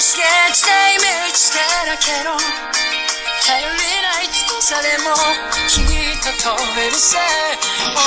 [0.00, 0.24] スケッ
[0.54, 2.30] チでイメージしてだけど
[3.46, 3.68] 頼り
[4.02, 5.14] ない翼でも
[5.68, 5.82] きっ
[6.22, 7.18] と飛べるせ
[7.94, 7.98] Oh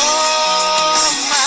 [1.29, 1.39] my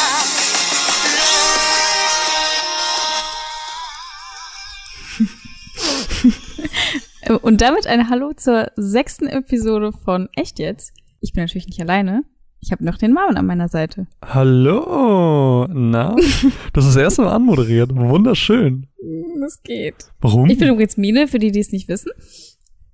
[7.43, 10.93] Und damit ein Hallo zur sechsten Episode von Echt jetzt.
[11.21, 12.25] Ich bin natürlich nicht alleine.
[12.68, 14.08] Ich habe noch den Marvin an meiner Seite.
[14.22, 16.14] Hallo, na?
[16.74, 17.96] Das ist das erste Mal anmoderiert.
[17.96, 18.88] Wunderschön.
[19.40, 20.12] Das geht.
[20.20, 20.50] Warum?
[20.50, 22.12] Ich bin übrigens Mine, für die, die es nicht wissen.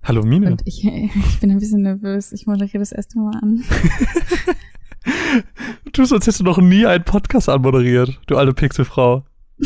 [0.03, 0.51] Hallo Mine.
[0.51, 2.33] Und ich, ich bin ein bisschen nervös.
[2.33, 3.63] Ich moderiere das erste Mal an.
[5.85, 9.25] Du tust, als hättest du noch nie einen Podcast anmoderiert, du alte Pixelfrau.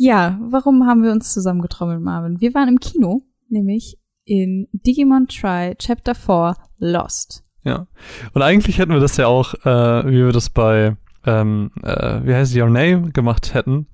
[0.00, 2.40] Ja, warum haben wir uns zusammengetrommelt, Marvin?
[2.40, 7.47] Wir waren im Kino, nämlich in Digimon Try Chapter 4 Lost.
[7.68, 7.86] Ja.
[8.32, 12.34] Und eigentlich hätten wir das ja auch, äh, wie wir das bei, ähm, äh, wie
[12.34, 13.86] heißt Your Name gemacht hätten.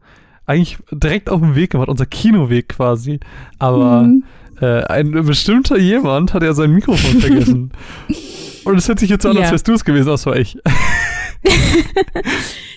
[0.47, 3.19] Eigentlich direkt auf dem Weg gemacht, unser Kinoweg quasi.
[3.59, 4.25] Aber Mhm.
[4.61, 7.73] äh, ein bestimmter jemand hat ja sein Mikrofon vergessen.
[8.65, 10.57] Und es hört sich jetzt so an, als wärst du es gewesen, das war ich.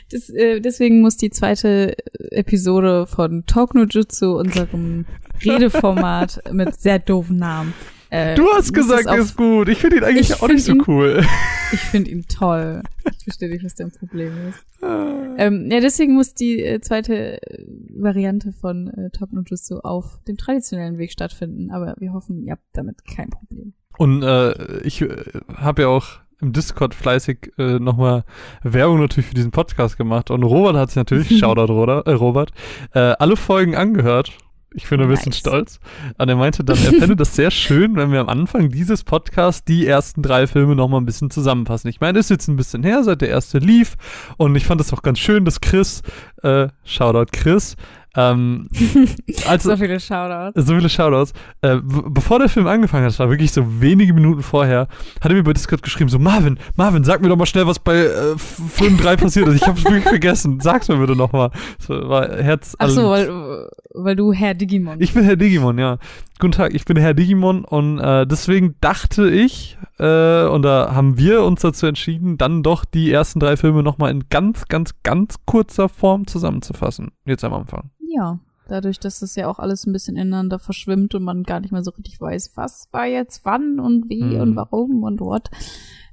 [0.09, 1.93] Das, äh, deswegen muss die zweite
[2.31, 5.05] Episode von Talk No Jutsu, unserem
[5.43, 7.73] Redeformat mit sehr doofen Namen.
[8.09, 9.67] Äh, Du hast gesagt, es auf- ist gut.
[9.69, 11.25] Ich finde ihn eigentlich Ich auch nicht so ihn- cool.
[11.73, 12.81] Ich finde ihn toll.
[13.17, 14.63] Ich verstehe nicht, was dein Problem ist.
[14.81, 20.17] Ähm, ja, deswegen muss die äh, zweite äh, Variante von äh, Talk No Jutsu auf
[20.29, 21.69] dem traditionellen Weg stattfinden.
[21.71, 23.73] Aber wir hoffen, ihr habt damit kein Problem.
[23.97, 25.09] Und äh, ich äh,
[25.55, 26.05] habe ja auch
[26.39, 28.23] im Discord fleißig äh, nochmal
[28.63, 30.31] Werbung natürlich für diesen Podcast gemacht.
[30.31, 32.51] Und Robert hat sich natürlich, Shoutout Robert, äh, Robert,
[32.93, 34.31] äh, alle Folgen angehört.
[34.79, 35.39] Ich bin ein bisschen Nice.
[35.39, 35.79] stolz.
[36.19, 39.63] Und er meinte dann, er fände das sehr schön, wenn wir am Anfang dieses Podcasts
[39.63, 41.87] die ersten drei Filme nochmal ein bisschen zusammenfassen.
[41.87, 43.95] Ich meine, ist jetzt ein bisschen her, seit der erste lief.
[44.37, 46.03] Und ich fand es auch ganz schön, dass Chris,
[46.43, 47.75] äh, Shoutout Chris,
[48.17, 48.67] ähm,
[49.47, 50.65] also, so viele Shoutouts.
[50.65, 51.33] so viele Shoutouts.
[51.61, 54.87] Äh, bevor der Film angefangen hat, das war wirklich so wenige Minuten vorher,
[55.21, 57.77] hat er mir bei Discord geschrieben, so Marvin, Marvin, sag mir doch mal schnell, was
[57.77, 59.55] bei äh, Film 3 passiert ist.
[59.61, 60.59] Ich hab's wirklich vergessen.
[60.59, 61.51] Sag's mir bitte noch mal.
[61.79, 65.99] So, war Herz Ach so, weil, weil du Herr Digimon Ich bin Herr Digimon, ja.
[66.39, 71.17] Guten Tag, ich bin Herr Digimon und äh, deswegen dachte ich, äh, und da haben
[71.17, 75.37] wir uns dazu entschieden, dann doch die ersten drei Filme nochmal in ganz, ganz, ganz
[75.45, 77.11] kurzer Form zusammenzufassen.
[77.27, 77.89] Jetzt am Anfang.
[77.99, 81.71] Ja, dadurch, dass das ja auch alles ein bisschen ineinander verschwimmt und man gar nicht
[81.71, 84.41] mehr so richtig weiß, was war jetzt wann und wie Mhm.
[84.41, 85.49] und warum und what.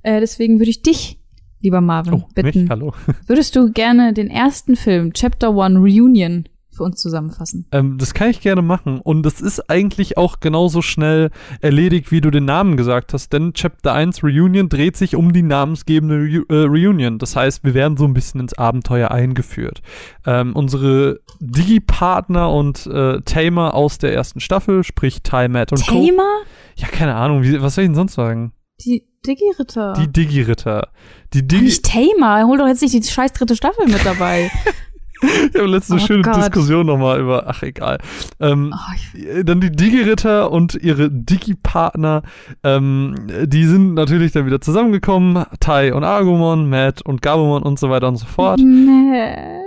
[0.02, 1.19] Äh, deswegen würde ich dich,
[1.60, 2.70] lieber Marvin, Oh, bitten, mich?
[2.70, 2.92] Hallo.
[3.26, 7.67] würdest du gerne den ersten Film, Chapter One Reunion, für uns zusammenfassen?
[7.73, 9.01] Ähm, das kann ich gerne machen.
[9.01, 11.31] Und das ist eigentlich auch genauso schnell
[11.61, 13.33] erledigt, wie du den Namen gesagt hast.
[13.33, 17.19] Denn Chapter 1 Reunion dreht sich um die namensgebende Reu äh, Reunion.
[17.19, 19.83] Das heißt, wir werden so ein bisschen ins Abenteuer eingeführt.
[20.27, 26.05] Ähm, unsere Digi-Partner und äh, Tamer aus der ersten Staffel, sprich Ty, Matt und Co.
[26.05, 26.43] Thema?
[26.77, 27.43] Ja, keine Ahnung.
[27.43, 28.53] Wie, was soll ich denn sonst sagen?
[28.85, 29.95] Die Digi-Ritter.
[29.95, 30.89] Die Digi-Ritter.
[31.33, 31.65] Die Digi...
[31.65, 34.51] nicht Tamer, hol doch jetzt nicht die scheiß dritte Staffel mit dabei.
[35.52, 36.36] Wir haben letzte Oh schöne Gott.
[36.36, 37.44] Diskussion nochmal über...
[37.47, 37.98] Ach, egal.
[38.41, 42.22] Ähm, Oh, ich, Äh, Dann die Digi-Ritter und ihre Digi-Partner,
[42.62, 43.14] ähm,
[43.47, 45.44] die sind natürlich dann wieder zusammengekommen.
[45.60, 48.60] Tai und Agumon, Matt und Gabumon und so weiter und so fort.
[48.60, 49.62] Nett.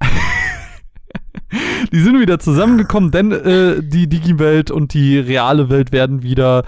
[1.92, 6.62] Die sind wieder zusammengekommen, denn äh, die Digi-Welt und die reale Welt werden wieder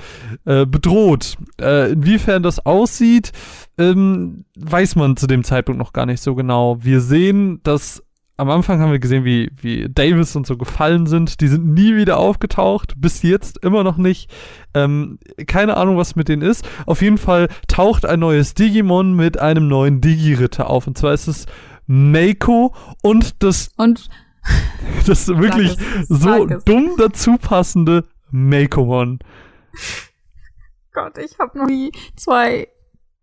[0.44, 1.36] äh, bedroht.
[1.60, 3.30] Äh, inwiefern das aussieht,
[3.78, 6.78] ähm, weiß man zu dem Zeitpunkt noch gar nicht so genau.
[6.82, 8.02] Wir sehen, dass
[8.42, 11.40] am Anfang haben wir gesehen, wie, wie Davis und so gefallen sind.
[11.40, 14.30] Die sind nie wieder aufgetaucht, bis jetzt immer noch nicht.
[14.74, 16.68] Ähm, keine Ahnung, was mit denen ist.
[16.86, 20.88] Auf jeden Fall taucht ein neues Digimon mit einem neuen Digi-Ritter auf.
[20.88, 21.46] Und zwar ist es
[21.86, 24.08] Mako und das Und
[25.06, 29.20] das wirklich es, so dumm dazu passende Makomon.
[30.92, 32.68] Gott, ich habe noch nie zwei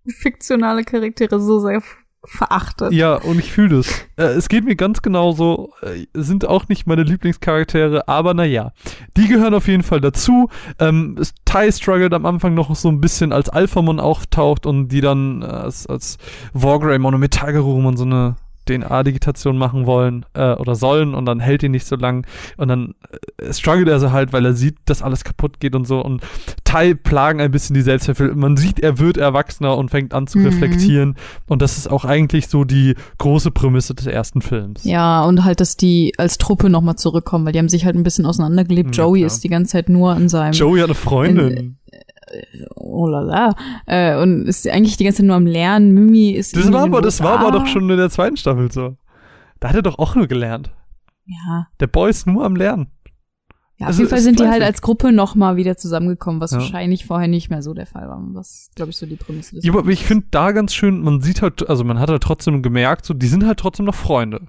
[0.08, 1.82] fiktionale Charaktere so sehr
[2.24, 2.92] verachtet.
[2.92, 3.88] Ja, und ich fühle das.
[4.18, 5.72] Äh, es geht mir ganz genauso.
[5.82, 8.74] Äh, sind auch nicht meine Lieblingscharaktere, aber naja.
[9.18, 10.50] Die gehören auf jeden Fall dazu.
[10.80, 15.42] Ähm, Tai struggelt am Anfang noch so ein bisschen als Alphamon auftaucht und die dann
[15.42, 16.18] äh, als, als
[16.54, 18.36] Wargreymon und Metallgerumon so eine
[18.70, 22.26] DNA-Digitation machen wollen äh, oder sollen und dann hält ihn nicht so lang
[22.58, 22.96] und dann
[23.38, 26.22] äh, struggelt er so halt, weil er sieht, dass alles kaputt geht und so und
[26.70, 28.34] Tai plagen ein bisschen die Selbsthilfe.
[28.36, 30.46] Man sieht, er wird erwachsener und fängt an zu Mhm.
[30.46, 31.16] reflektieren
[31.48, 34.84] und das ist auch eigentlich so die große Prämisse des ersten Films.
[34.84, 38.04] Ja, und halt, dass die als Truppe nochmal zurückkommen, weil die haben sich halt ein
[38.04, 38.96] bisschen auseinandergelebt.
[38.96, 39.28] Ja, Joey klar.
[39.28, 41.78] ist die ganze Zeit nur in seinem Joey hat eine Freundin.
[42.76, 43.56] oh la la,
[43.88, 45.92] äh, und ist eigentlich die ganze Zeit nur am Lernen.
[45.94, 48.72] Mimi ist das war in aber, das war aber doch schon in der zweiten Staffel
[48.72, 48.96] so.
[49.60, 50.72] Da hat er doch auch nur gelernt.
[51.26, 51.68] Ja.
[51.80, 52.88] Der Boy ist nur am Lernen.
[53.80, 56.52] Ja, auf Also, jeden Fall ist sind die halt als Gruppe nochmal wieder zusammengekommen, was
[56.52, 56.58] Ja.
[56.58, 58.22] wahrscheinlich vorher nicht mehr so der Fall war.
[58.34, 61.22] Was, glaube ich, so die Prämisse des Ja, aber ich finde da ganz schön, man
[61.22, 64.42] sieht halt, also man hat halt trotzdem gemerkt, so, die sind halt trotzdem noch Freunde.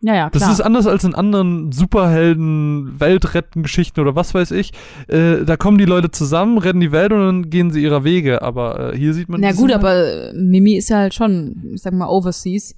[0.00, 0.52] Ja, ja, Das klar.
[0.52, 4.72] ist anders als in anderen Superhelden, Weltretten-Geschichten oder was weiß ich.
[5.08, 8.42] Äh, da kommen die Leute zusammen, retten die Welt und dann gehen sie ihrer Wege.
[8.42, 9.40] Aber äh, hier sieht man.
[9.40, 12.74] Na gut, aber äh, Mimi ist ja halt schon, ich sag mal, overseas.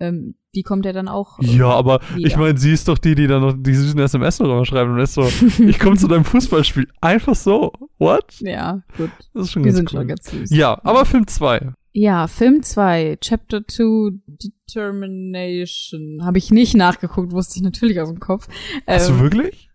[0.00, 1.38] Ähm, die kommt ja dann auch.
[1.40, 2.26] äh, ja, aber wieder.
[2.26, 4.92] ich meine, sie ist doch die, die dann noch die süßen SMS noch immer schreiben
[4.94, 5.22] und ist so,
[5.58, 6.88] ich komme zu deinem Fußballspiel.
[7.00, 7.70] Einfach so.
[7.98, 8.34] What?
[8.40, 9.10] Ja, gut.
[9.34, 9.98] Das ist schon Die ganz sind cool.
[10.00, 10.50] schon ganz süß.
[10.50, 11.72] Ja, aber Film 2.
[11.92, 16.20] Ja, Film 2, Chapter 2, Determination.
[16.24, 18.48] Habe ich nicht nachgeguckt, wusste ich natürlich aus dem Kopf.
[18.86, 19.70] Hast du Ähm, wirklich?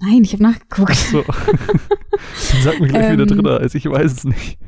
[0.00, 0.94] Nein, ich habe nachgeguckt.
[0.96, 1.22] So.
[2.52, 3.74] Dann sag mir gleich, wie der Ähm, dritte ist.
[3.74, 4.58] Ich weiß es nicht.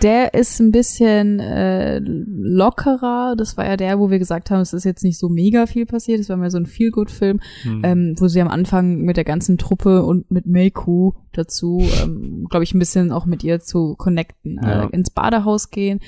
[0.00, 3.34] Der ist ein bisschen äh, lockerer.
[3.36, 5.86] Das war ja der, wo wir gesagt haben, es ist jetzt nicht so mega viel
[5.86, 6.18] passiert.
[6.20, 7.80] Es war mehr so ein Feel-Good-Film, Hm.
[7.84, 12.64] ähm, wo sie am Anfang mit der ganzen Truppe und mit Meiku dazu, ähm, glaube
[12.64, 14.84] ich, ein bisschen auch mit ihr zu connecten, Ja.
[14.84, 16.00] äh, ins Badehaus gehen.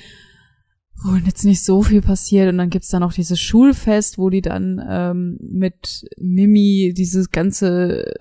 [1.03, 4.41] Wo jetzt nicht so viel passiert und dann gibt's da noch dieses Schulfest, wo die
[4.41, 8.13] dann ähm, mit Mimi dieses ganze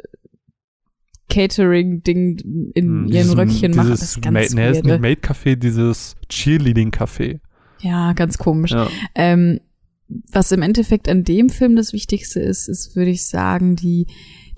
[1.28, 3.90] Catering-Ding in Hm, ihren Röckchen machen.
[3.90, 4.84] Das ist ganz Ma- nee, ist weird.
[4.84, 7.40] nicht Maid-Café, dieses Cheerleading-Café.
[7.80, 8.72] Ja, ganz komisch.
[8.72, 8.88] Ja.
[9.14, 9.60] Ähm,
[10.30, 14.06] was im Endeffekt an dem Film das Wichtigste ist, ist, würde ich sagen, die,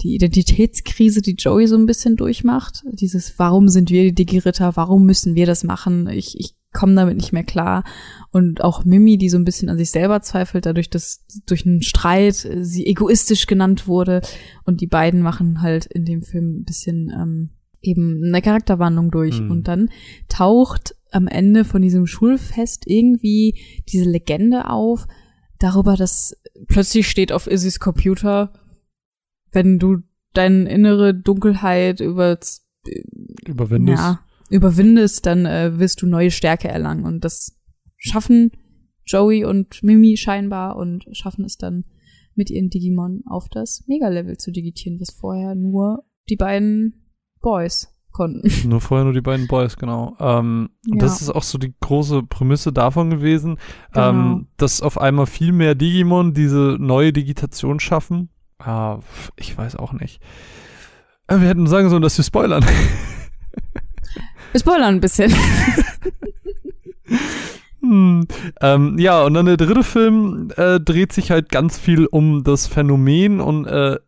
[0.02, 2.82] die Identitätskrise, die Joey so ein bisschen durchmacht.
[2.92, 4.74] Dieses, warum sind wir die Digi-Ritter?
[4.76, 6.08] Warum müssen wir das machen?
[6.08, 7.82] Ich, ich komme damit nicht mehr klar.
[8.30, 11.82] Und auch Mimi, die so ein bisschen an sich selber zweifelt, dadurch, dass durch einen
[11.82, 14.20] Streit äh, sie egoistisch genannt wurde.
[14.64, 17.50] Und die beiden machen halt in dem Film ein bisschen ähm,
[17.80, 19.40] eben eine Charakterwandlung durch.
[19.40, 19.50] Mhm.
[19.50, 19.90] Und dann
[20.28, 23.58] taucht am Ende von diesem Schulfest irgendwie
[23.88, 25.06] diese Legende auf,
[25.58, 26.36] darüber, dass
[26.68, 28.52] plötzlich steht auf Izzys Computer,
[29.52, 30.02] wenn du
[30.34, 32.38] deine innere Dunkelheit über,
[33.46, 34.02] Überwindest.
[34.02, 34.20] ja,
[34.50, 37.04] überwindest, dann äh, wirst du neue Stärke erlangen.
[37.04, 37.58] Und das
[37.96, 38.50] schaffen
[39.06, 41.84] Joey und Mimi scheinbar und schaffen es dann
[42.34, 47.06] mit ihren Digimon auf das Mega-Level zu digitieren, was vorher nur die beiden
[47.40, 48.50] Boys konnten.
[48.68, 50.16] Nur vorher nur die beiden Boys, genau.
[50.18, 51.04] Ähm, Und Ja.
[51.06, 53.58] das ist auch so die große Prämisse davon gewesen,
[53.92, 54.08] Genau.
[54.10, 58.30] ähm, dass auf einmal viel mehr Digimon diese neue Digitation schaffen.
[58.58, 59.00] Ah,
[59.36, 60.22] ich weiß auch nicht.
[61.28, 62.64] Äh, Wir hätten sagen sollen, dass wir spoilern.
[64.56, 65.30] Wir spoilern ein bisschen.
[67.82, 68.26] Hm.
[68.60, 72.66] Ähm, ja, und dann der dritte Film äh, dreht sich halt ganz viel um das
[72.66, 74.00] Phänomen und äh,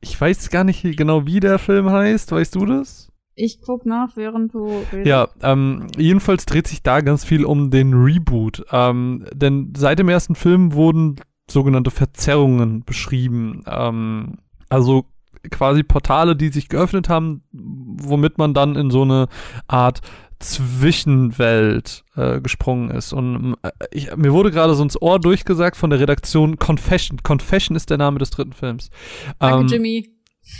[0.00, 2.30] ich weiß gar nicht genau, wie der Film heißt.
[2.30, 3.10] Weißt du das?
[3.34, 5.08] Ich guck nach, während du redest.
[5.08, 8.64] Ja, ähm, jedenfalls dreht sich da ganz viel um den Reboot.
[8.70, 11.16] Ähm, denn seit dem ersten Film wurden
[11.50, 13.64] sogenannte Verzerrungen beschrieben.
[13.66, 14.38] Ähm,
[14.68, 15.06] also
[15.50, 19.28] quasi Portale, die sich geöffnet haben, womit man dann in so eine
[19.66, 20.00] Art
[20.38, 23.12] Zwischenwelt äh, gesprungen ist.
[23.12, 27.22] Und äh, ich, mir wurde gerade so ins Ohr durchgesagt von der Redaktion Confession.
[27.22, 28.90] Confession ist der Name des dritten Films.
[29.38, 30.10] Danke, Ähm, Jimmy.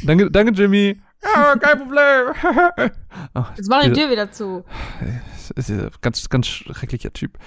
[0.04, 0.96] Danke, danke Jimmy.
[1.22, 2.32] Ja, kein Problem.
[3.34, 4.64] Ach, Jetzt mach ich diese- dir wieder zu.
[5.54, 7.38] ist ja ganz, ganz schrecklicher Typ.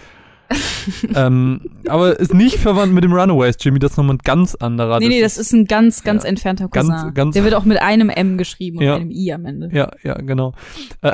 [1.15, 4.99] ähm, aber ist nicht verwandt mit dem Runaways, Jimmy, das ist nochmal ein ganz anderer.
[4.99, 6.29] Nee, nee, das ist ein ganz, ganz Ja.
[6.29, 7.13] entfernter Ganz- Cousin.
[7.13, 8.95] ganz- Der wird auch mit einem M geschrieben und Ja.
[8.95, 9.69] einem I am Ende.
[9.71, 10.53] Ja, ja, genau.
[11.01, 11.11] Äh,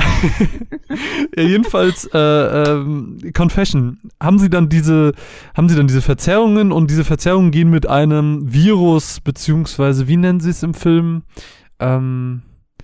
[1.36, 3.98] ja, jedenfalls, äh, ähm, Confession.
[4.22, 5.12] Haben sie dann diese,
[5.56, 10.40] haben sie dann diese Verzerrungen und diese Verzerrungen gehen mit einem Virus, beziehungsweise, wie nennen
[10.40, 11.24] sie es im Film?
[11.80, 12.42] Ähm,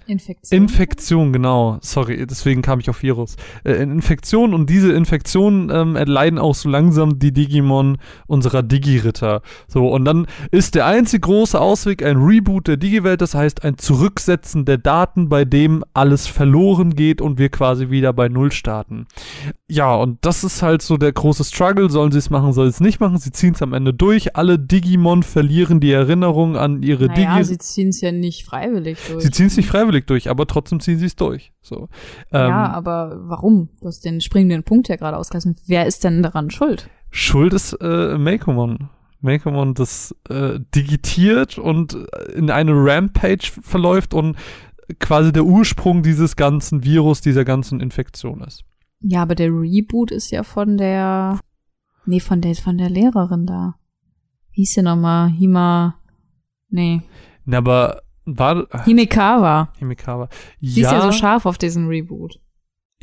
[0.07, 0.61] Infektion.
[0.61, 1.77] Infektion, genau.
[1.81, 3.35] Sorry, deswegen kam ich auf Virus.
[3.63, 9.41] Äh, Infektion und diese Infektionen ähm, erleiden auch so langsam die Digimon unserer Digi-Ritter.
[9.67, 13.77] So, und dann ist der einzig große Ausweg ein Reboot der Digi-Welt, das heißt ein
[13.77, 19.07] Zurücksetzen der Daten, bei dem alles verloren geht und wir quasi wieder bei Null starten.
[19.69, 21.89] Ja, und das ist halt so der große Struggle.
[21.89, 23.17] Sollen sie es machen, sollen sie es nicht machen?
[23.17, 24.35] Sie ziehen es am Ende durch.
[24.35, 27.45] Alle Digimon verlieren die Erinnerung an ihre naja, Digi.
[27.45, 29.23] sie ziehen es ja nicht freiwillig durch.
[29.23, 31.51] Sie ziehen es nicht freiwillig durch, aber trotzdem ziehen sie es durch.
[31.61, 31.89] So.
[32.31, 33.69] Ähm, ja, aber warum?
[33.81, 35.57] Du hast den springenden Punkt ja gerade ausgelassen.
[35.67, 36.89] Wer ist denn daran schuld?
[37.11, 38.89] Schuld ist äh, Makomon.
[39.19, 41.93] Makomon das äh, digitiert und
[42.33, 44.35] in eine Rampage verläuft und
[44.99, 48.63] quasi der Ursprung dieses ganzen Virus, dieser ganzen Infektion ist.
[49.01, 51.39] Ja, aber der Reboot ist ja von der,
[52.05, 53.75] nee, von der, von der Lehrerin da.
[54.51, 55.29] Wie hieß sie nochmal?
[55.29, 55.95] Hima,
[56.69, 57.01] nee,
[57.45, 58.01] Na, aber
[58.37, 59.69] war Himekawa.
[59.77, 60.29] Himikawa.
[60.61, 62.39] Sie ist ja so scharf auf diesen Reboot.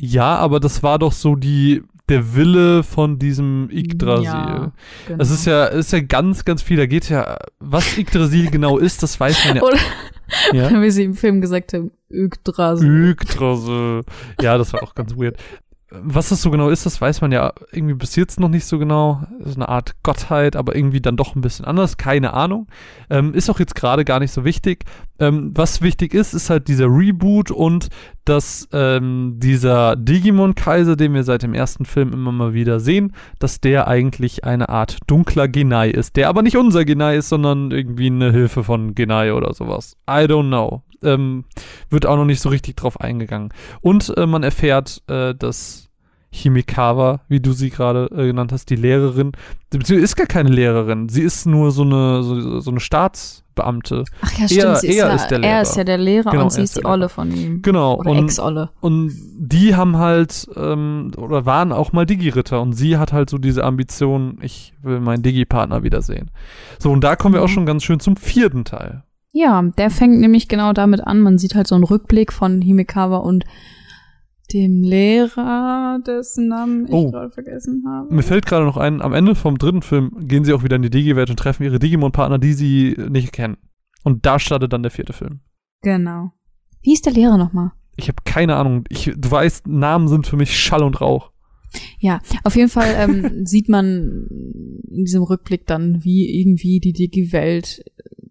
[0.01, 4.25] Ja, aber das war doch so die, der Wille von diesem Yggdrasil.
[4.25, 4.71] Ja,
[5.07, 5.21] genau.
[5.21, 6.77] Es ist ja, es ist ja ganz, ganz viel.
[6.77, 9.61] Da geht ja, was Yggdrasil genau ist, das weiß man ja.
[9.63, 9.77] Oder
[10.53, 10.81] ja.
[10.81, 13.11] wie sie im Film gesagt haben, Yggdrasil.
[13.11, 14.01] Yggdrasil.
[14.41, 15.37] Ja, das war auch ganz weird.
[15.91, 18.77] Was das so genau ist, das weiß man ja irgendwie bis jetzt noch nicht so
[18.77, 19.23] genau.
[19.39, 21.97] So eine Art Gottheit, aber irgendwie dann doch ein bisschen anders.
[21.97, 22.67] Keine Ahnung.
[23.09, 24.85] Ähm, ist auch jetzt gerade gar nicht so wichtig.
[25.19, 27.89] Ähm, was wichtig ist, ist halt dieser Reboot und
[28.23, 33.59] dass ähm, dieser Digimon-Kaiser, den wir seit dem ersten Film immer mal wieder sehen, dass
[33.59, 36.15] der eigentlich eine Art dunkler Genai ist.
[36.15, 39.97] Der aber nicht unser Genai ist, sondern irgendwie eine Hilfe von Genai oder sowas.
[40.07, 40.83] I don't know.
[41.03, 41.45] Ähm,
[41.89, 43.49] wird auch noch nicht so richtig drauf eingegangen.
[43.81, 45.85] Und äh, man erfährt, äh, dass
[46.31, 49.31] Himikawa, wie du sie gerade äh, genannt hast, die Lehrerin,
[49.83, 54.03] sie ist gar keine Lehrerin, sie ist nur so eine, so, so eine Staatsbeamte.
[54.21, 54.63] Ach ja, stimmt.
[54.63, 55.61] Er- sie ist er ja, ist der Er Lehrer.
[55.61, 57.61] ist ja der Lehrer Genau, und sie er ist die Olle von ihm.
[57.63, 57.95] Genau.
[57.97, 58.69] Oder und, Ex-Olle.
[58.79, 63.37] und die haben halt, ähm, oder waren auch mal Digi-Ritter und sie hat halt so
[63.39, 66.29] diese Ambition, ich will meinen Digi-Partner wiedersehen.
[66.77, 67.53] So, und da kommen wir auch Mhm.
[67.53, 69.03] schon ganz schön zum vierten Teil.
[69.31, 71.19] Ja, der fängt nämlich genau damit an.
[71.21, 73.45] Man sieht halt so einen Rückblick von Himekawa und
[74.51, 77.11] dem Lehrer, dessen Namen ich Oh.
[77.11, 78.11] gerade vergessen habe.
[78.13, 80.81] Mir fällt gerade noch ein, am Ende vom dritten Film gehen sie auch wieder in
[80.81, 83.57] die Digi-Welt und treffen ihre Digimon-Partner, die sie nicht kennen.
[84.03, 85.41] Und da startet dann der vierte Film.
[85.83, 86.31] Genau.
[86.81, 87.71] Wie ist der Lehrer nochmal?
[87.95, 88.85] Ich habe keine Ahnung.
[88.89, 91.31] Ich, du weißt, Namen sind für mich Schall und Rauch.
[91.99, 94.25] Ja, auf jeden Fall ähm, sieht man
[94.89, 97.83] in diesem Rückblick dann, wie irgendwie die Digi-Welt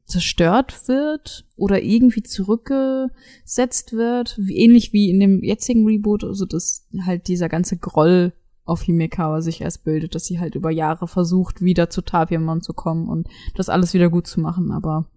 [0.09, 6.87] zerstört wird oder irgendwie zurückgesetzt wird, wie, ähnlich wie in dem jetzigen Reboot, also dass
[7.05, 8.33] halt dieser ganze Groll
[8.65, 12.73] auf Himekawa sich erst bildet, dass sie halt über Jahre versucht, wieder zu Tapiamon zu
[12.75, 15.11] kommen und das alles wieder gut zu machen, aber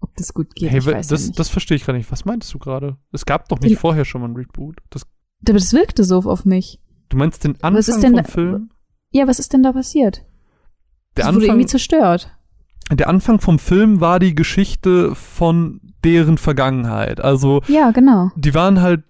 [0.00, 1.38] ob das gut geht, hey, ich we- weiß das, ja nicht.
[1.38, 2.10] das verstehe ich gar nicht.
[2.12, 2.96] Was meintest du gerade?
[3.12, 4.76] Es gab doch nicht Den- vorher schon mal ein Reboot.
[4.90, 5.02] Das,
[5.48, 6.80] aber das wirkte so auf mich.
[7.08, 8.70] du meinst den Anfang Was ist denn vom da- Film?
[9.10, 10.24] Ja, was ist denn da passiert?
[11.16, 12.33] Der das wurde Anfang, irgendwie zerstört.
[12.92, 17.20] Der Anfang vom Film war die Geschichte von deren Vergangenheit.
[17.20, 18.30] Also Ja, genau.
[18.36, 19.02] die waren halt,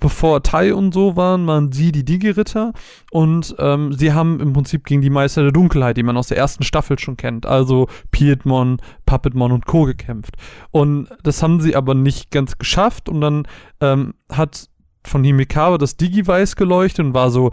[0.00, 2.72] bevor Tai und so waren, waren sie die Digi-Ritter
[3.10, 6.36] und ähm, sie haben im Prinzip gegen die Meister der Dunkelheit, die man aus der
[6.36, 9.84] ersten Staffel schon kennt, also Piedmon, Puppetmon und Co.
[9.84, 10.36] gekämpft.
[10.70, 13.48] Und das haben sie aber nicht ganz geschafft und dann
[13.80, 14.68] ähm, hat
[15.04, 17.52] von Himikawa das Digi-Weiß geleuchtet und war so,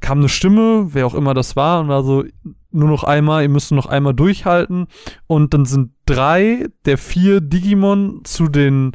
[0.00, 2.24] kam eine Stimme, wer auch immer das war, und war so,
[2.70, 4.86] nur noch einmal, ihr müsst noch einmal durchhalten.
[5.26, 8.92] Und dann sind drei der vier Digimon zu den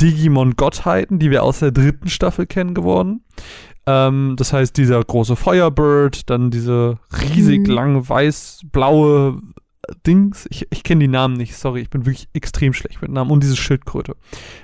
[0.00, 3.24] Digimon-Gottheiten, die wir aus der dritten Staffel kennen, geworden.
[3.86, 7.74] Ähm, das heißt, dieser große Firebird, dann diese riesig Mhm.
[7.74, 9.40] lange weiß-blaue
[10.06, 10.46] Dings.
[10.50, 13.30] Ich, ich kenne die Namen nicht, sorry, ich bin wirklich extrem schlecht mit Namen.
[13.30, 14.16] Und diese Schildkröte.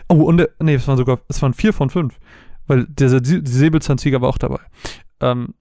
[0.09, 2.19] Oh, und der, nee, es waren sogar, es waren vier von fünf.
[2.67, 4.61] Weil der, der Säbelzahntiger war auch dabei.
[5.21, 5.55] Ähm,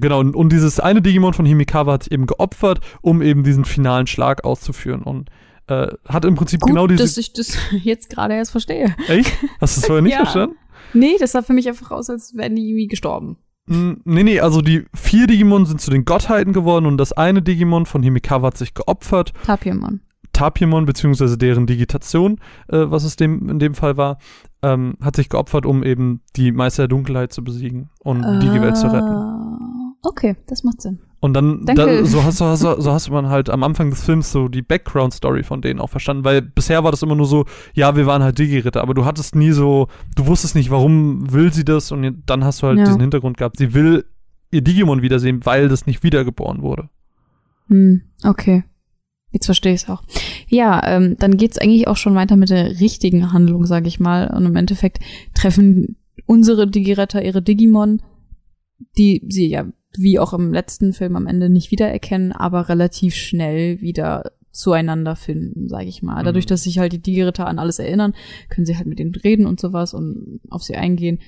[0.00, 3.64] genau, und, und dieses eine Digimon von Himikawa hat sich eben geopfert, um eben diesen
[3.64, 5.02] finalen Schlag auszuführen.
[5.02, 5.30] Und
[5.66, 7.02] äh, hat im Prinzip Gut, genau diese.
[7.02, 8.94] dass ich das jetzt gerade erst verstehe.
[9.08, 9.32] Echt?
[9.60, 10.18] Hast du es vorher nicht Ja.
[10.20, 10.56] verstanden?
[10.94, 13.36] Nee, das sah für mich einfach aus, als wären die irgendwie gestorben.
[13.66, 17.42] Mm, Nee, nee, also die vier Digimon sind zu den Gottheiten geworden und das eine
[17.42, 19.34] Digimon von Himikawa hat sich geopfert.
[19.44, 20.00] Tapiamon.
[20.32, 22.38] Tapiemon, beziehungsweise deren Digitation,
[22.68, 24.18] äh, was es dem, in dem Fall war,
[24.62, 28.76] ähm, hat sich geopfert, um eben die Meister der Dunkelheit zu besiegen und die Digi-Welt
[28.76, 29.77] zu retten.
[30.02, 31.00] Okay, das macht Sinn.
[31.20, 31.84] Und dann, Danke.
[31.84, 34.62] da, so, hast, so, so, so hast man halt am Anfang des Films so die
[34.62, 38.22] Background-Story von denen auch verstanden, weil bisher war das immer nur so, ja, wir waren
[38.22, 42.22] halt Digi-Ritter, aber du hattest nie so, du wusstest nicht, warum will sie das und
[42.26, 42.84] dann hast du halt Ja.
[42.84, 43.56] diesen Hintergrund gehabt.
[43.58, 44.04] Sie will
[44.52, 46.88] ihr Digimon wiedersehen, weil das nicht wiedergeboren wurde.
[47.66, 48.62] Hm, okay.
[49.30, 50.02] Jetzt verstehe ich es auch.
[50.46, 54.28] Ja, ähm, dann geht's eigentlich auch schon weiter mit der richtigen Handlung, sage ich mal.
[54.34, 55.00] Und im Endeffekt
[55.34, 58.00] treffen unsere Digiretter ihre Digimon,
[58.96, 59.66] die sie ja
[59.96, 65.68] wie auch im letzten Film am Ende nicht wiedererkennen, aber relativ schnell wieder zueinander finden,
[65.68, 66.22] sage ich mal.
[66.24, 66.48] Dadurch, Mhm.
[66.48, 68.14] dass sich halt die Digiritter an alles erinnern,
[68.48, 71.20] können sie halt mit denen reden und sowas und auf sie eingehen.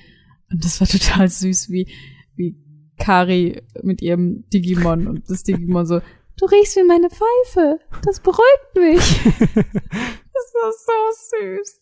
[0.51, 0.87] Und das war
[1.21, 1.87] total süß, wie,
[2.35, 2.55] wie
[2.97, 6.01] Kari mit ihrem Digimon und das Digimon so,
[6.37, 9.21] du riechst wie meine Pfeife, das beruhigt mich.
[9.55, 11.81] das ist so süß.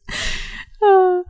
[0.81, 1.21] Ah.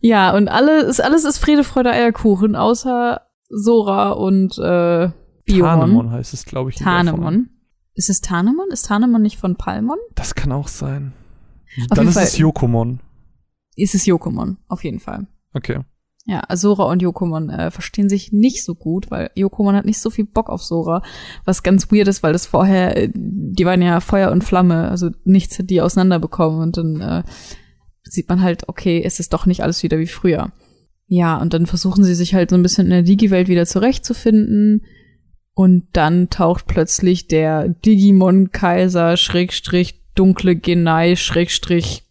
[0.00, 5.10] Ja, und alles, alles ist Friede, Freude, Eierkuchen, außer Sora und äh,
[5.44, 5.80] Biomon.
[5.80, 6.76] Tanemon heißt es, glaube ich.
[6.76, 7.50] Tanemon.
[7.94, 8.66] Ist es Tanemon?
[8.70, 9.98] Ist Tanemon nicht von Palmon?
[10.14, 11.12] Das kann auch sein.
[11.90, 13.00] Auf Dann ist Fall- es Yokomon.
[13.76, 15.26] Ist es Yokomon, auf jeden Fall.
[15.54, 15.80] Okay.
[16.26, 20.10] Ja, Sora und Yokomon äh, verstehen sich nicht so gut, weil Yokomon hat nicht so
[20.10, 21.02] viel Bock auf Sora,
[21.46, 25.08] was ganz weird ist, weil das vorher, äh, die waren ja Feuer und Flamme, also
[25.24, 27.22] nichts hat die auseinanderbekommen und dann äh,
[28.02, 30.52] sieht man halt, okay, es ist doch nicht alles wieder wie früher.
[31.10, 34.84] Ja, und dann versuchen sie sich halt so ein bisschen in der Digi-Welt wieder zurechtzufinden.
[35.54, 42.04] Und dann taucht plötzlich der Digimon-Kaiser, Schrägstrich, dunkle Genei, Schrägstrich,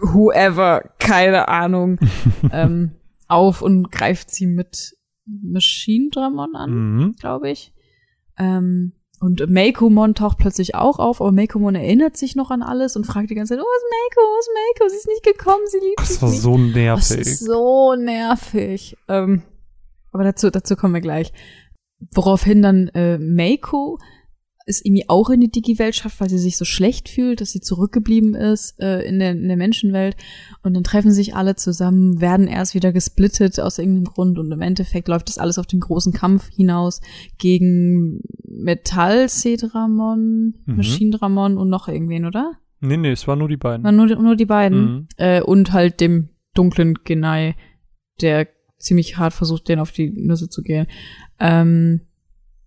[0.00, 1.98] whoever, keine Ahnung,
[2.52, 2.92] ähm,
[3.28, 4.94] auf und greift sie mit
[5.26, 7.16] Machine Dramon an, Mhm.
[7.18, 7.72] glaube ich.
[8.38, 13.06] Ähm, und Meikomon taucht plötzlich auch auf, aber Meikomon erinnert sich noch an alles und
[13.06, 14.88] fragt die ganze Zeit, oh, ist Meiko, wo ist Meiko?
[14.90, 16.42] Sie ist nicht gekommen, sie liebt Das mich war nicht.
[16.42, 17.18] so Das nervig.
[17.20, 18.96] ist so nervig.
[19.08, 19.42] Ähm,
[20.12, 21.32] aber dazu, dazu kommen wir gleich.
[22.12, 23.98] Woraufhin dann äh, Meiko
[24.66, 27.60] es irgendwie auch in die Digi-Welt schafft, weil sie sich so schlecht fühlt, dass sie
[27.60, 30.16] zurückgeblieben ist äh, in, der, in der Menschenwelt.
[30.62, 34.38] Und dann treffen sich alle zusammen, werden erst wieder gesplittet aus irgendeinem Grund.
[34.38, 37.00] Und im Endeffekt läuft das alles auf den großen Kampf hinaus
[37.38, 40.76] gegen Metall Cedramon, Mhm.
[40.76, 42.52] Maschinendramon und noch irgendwen, oder?
[42.80, 43.84] Nee, nee, es waren nur die beiden.
[43.84, 44.84] Waren nur, nur die beiden.
[44.84, 45.08] Mhm.
[45.16, 47.54] Äh, und halt dem dunklen Genei,
[48.22, 50.86] der ziemlich hart versucht, den auf die Nüsse zu gehen.
[51.38, 52.00] Ähm,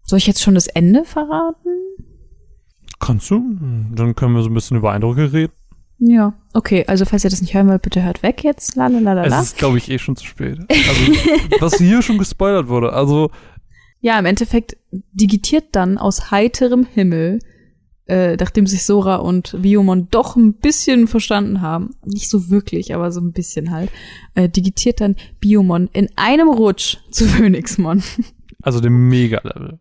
[0.04, 1.70] soll ich jetzt schon das Ende verraten?
[3.08, 3.42] Kannst du?
[3.96, 5.54] Dann können wir so ein bisschen über Eindrücke reden.
[6.00, 6.34] Ja.
[6.54, 8.72] Okay, also falls ihr das nicht hören wollt, bitte hört weg jetzt.
[8.72, 9.42] Es Lalalala.
[9.42, 10.60] ist, glaube ich, eh schon zu spät.
[10.70, 11.12] Also,
[11.62, 12.92] was hier schon gespoilert wurde.
[12.94, 13.32] Also,
[14.02, 17.40] Ja, im Endeffekt digitiert dann aus heiterem Himmel,
[18.08, 23.12] äh, nachdem sich Sora und Viomon doch ein bisschen verstanden haben, nicht so wirklich, aber
[23.12, 23.90] so ein bisschen halt,
[24.36, 28.04] äh, digitiert dann Biomon in einem Rutsch zu Phoenixmon.
[28.62, 29.80] also dem Mega-Level.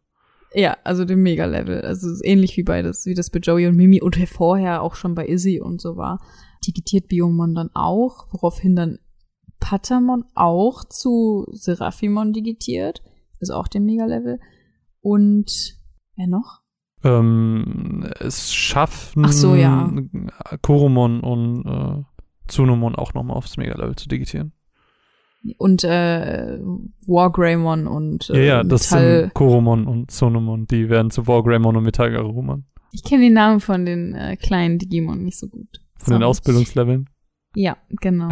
[0.58, 1.82] Ja, also dem Mega-Level.
[1.82, 5.14] Also ähnlich wie bei das, wie das bei Joey und Mimi und vorher auch schon
[5.14, 6.18] bei Izzy und so war.
[6.66, 8.98] Digitiert Biomon dann auch, woraufhin dann
[9.60, 13.02] Patamon auch zu Seraphimon digitiert.
[13.38, 14.40] Ist auch dem Mega-Level.
[15.02, 15.76] Und
[16.16, 16.62] wer noch?
[17.04, 19.92] Ähm, es schaffen Ach so, ja.
[20.62, 22.02] Koromon und äh,
[22.48, 24.52] Tsunomon auch nochmal aufs Mega-Level zu digitieren.
[25.58, 26.58] Und äh,
[27.06, 29.20] Wargreymon und ja, äh, ja, das Metall.
[29.22, 30.66] sind Koromon und Tsunomon.
[30.66, 32.64] Die werden zu Wargreymon und Metallgarurumon.
[32.92, 35.80] Ich kenne den Namen von den äh, kleinen Digimon nicht so gut.
[35.98, 36.24] Von den Sorry.
[36.24, 37.08] Ausbildungsleveln.
[37.54, 38.28] Ja, genau.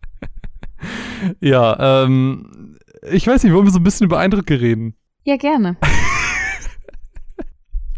[1.40, 2.76] ja, ähm,
[3.10, 4.94] ich weiß nicht, wollen wir so ein bisschen über Eindrücke reden?
[5.24, 5.76] Ja, gerne.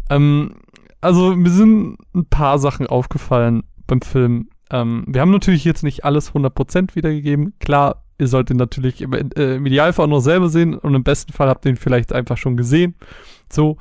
[0.09, 0.55] Ähm,
[1.01, 4.49] also mir sind ein paar Sachen aufgefallen beim Film.
[4.73, 7.53] Ähm, wir haben natürlich jetzt nicht alles 100% wiedergegeben.
[7.59, 11.31] Klar, ihr solltet natürlich im, äh, im Idealfall auch noch selber sehen und im besten
[11.31, 12.95] Fall habt ihr ihn vielleicht einfach schon gesehen.
[13.51, 13.77] So,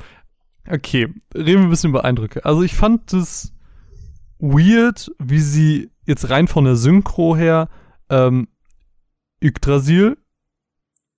[0.70, 2.44] okay, reden wir ein bisschen über Eindrücke.
[2.44, 3.54] Also ich fand es
[4.38, 7.70] weird, wie sie jetzt rein von der Synchro her
[8.10, 8.48] ähm,
[9.42, 10.18] Yggdrasil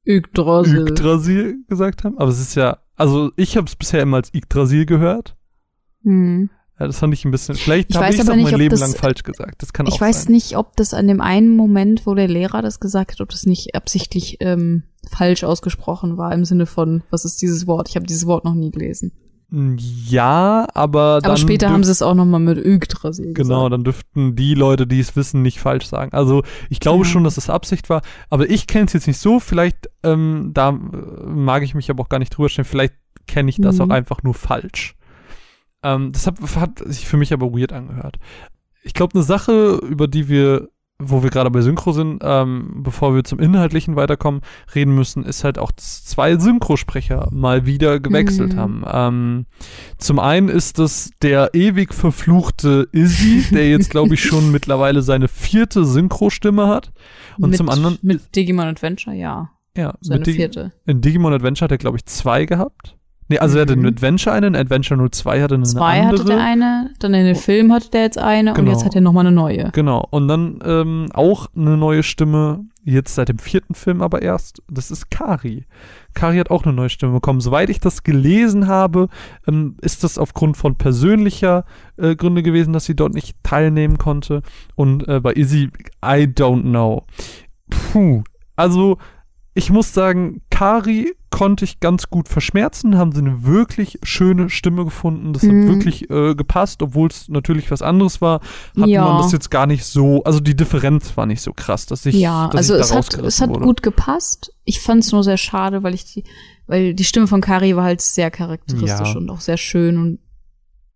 [0.07, 0.89] Yggdrasil.
[0.89, 2.17] Yggdrasil gesagt haben.
[2.19, 5.37] Aber es ist ja, also ich habe es bisher immer als Yggdrasil gehört.
[6.05, 6.51] Hm.
[6.81, 7.55] Ja, das fand ich ein bisschen.
[7.55, 9.63] Vielleicht Ich habe weiß ich es auch nicht, mein ob Leben das- lang falsch gesagt.
[9.63, 10.33] Das kann Ich auch weiß sein.
[10.33, 13.47] nicht, ob das an dem einen Moment, wo der Lehrer das gesagt hat, ob das
[13.47, 17.89] nicht absichtlich ähm, falsch ausgesprochen war im Sinne von, was ist dieses Wort?
[17.89, 19.13] Ich habe dieses Wort noch nie gelesen.
[20.09, 21.31] Ja, aber dann.
[21.33, 22.79] Aber später haben sie es auch noch mal mit Genau,
[23.35, 23.73] gesagt.
[23.73, 26.13] dann dürften die Leute, die es wissen, nicht falsch sagen.
[26.13, 27.11] Also ich glaube Ja.
[27.11, 29.39] schon, dass es Absicht war, aber ich kenne es jetzt nicht so.
[29.39, 30.73] Vielleicht, ähm, da äh,
[31.27, 32.65] mag ich mich aber auch gar nicht drüber stellen.
[32.65, 32.95] Vielleicht
[33.29, 33.83] kenne ich das Mhm.
[33.83, 34.97] auch einfach nur falsch.
[35.85, 38.17] Ähm, deshalb hat sich für mich aber weird angehört.
[38.83, 40.69] Ich glaube, eine Sache, über die wir,
[40.99, 44.43] wo wir gerade bei Synchro sind, ähm, bevor wir zum Inhaltlichen weiterkommen,
[44.75, 48.57] reden müssen, ist halt auch, dass zwei Synchrosprecher mal wieder gewechselt Mhm.
[48.59, 48.85] haben.
[48.87, 49.47] Ähm,
[49.99, 55.29] zum einen ist das der ewig verfluchte Izzy, der jetzt, glaube ich, schon mittlerweile seine
[55.29, 56.93] vierte Synchrostimme hat.
[57.41, 59.51] Und mit, zum anderen, Mit Digimon Adventure, ja.
[59.77, 60.73] ja, Seine vierte.
[60.87, 62.97] in Digimon Adventure hat er, glaube ich, zwei gehabt.
[63.29, 63.87] Nee, also er hatte Mhm.
[63.87, 66.19] einen Adventure einen, Adventure 02 hatte eine Zwei andere.
[66.21, 68.71] hatte der eine, dann in den Film hatte der jetzt eine und Genau.
[68.73, 69.71] jetzt hat er noch mal eine neue.
[69.73, 70.07] Genau.
[70.11, 74.63] Und dann ähm, auch eine neue Stimme, jetzt seit dem vierten Film aber erst.
[74.71, 75.65] Das ist Kari.
[76.13, 77.41] Kari hat auch eine neue Stimme bekommen.
[77.41, 79.09] Soweit ich das gelesen habe,
[79.49, 81.65] ähm, ist das aufgrund von persönlicher
[81.97, 84.43] äh, Gründe gewesen, dass sie dort nicht teilnehmen konnte.
[84.75, 85.71] Und äh, bei Izzy,
[86.05, 87.05] I don't know.
[87.71, 88.23] Puh.
[88.55, 88.99] Also,
[89.55, 94.85] ich muss sagen, Kari konnte ich ganz gut verschmerzen, haben sie eine wirklich schöne Stimme
[94.85, 95.33] gefunden.
[95.33, 95.63] Das Mhm.
[95.63, 98.41] hat wirklich äh, gepasst, obwohl es natürlich was anderes war
[98.81, 99.05] hat Ja.
[99.05, 102.15] man das jetzt gar nicht so, also die Differenz war nicht so krass, dass ich,
[102.15, 103.65] ja, dass also ich es hat, es hat wurde.
[103.65, 104.53] gut gepasst.
[104.65, 106.23] Ich fand es nur sehr schade, weil ich die,
[106.69, 109.17] weil die Stimme von Kari war halt sehr charakteristisch Ja.
[109.17, 110.19] und auch sehr schön und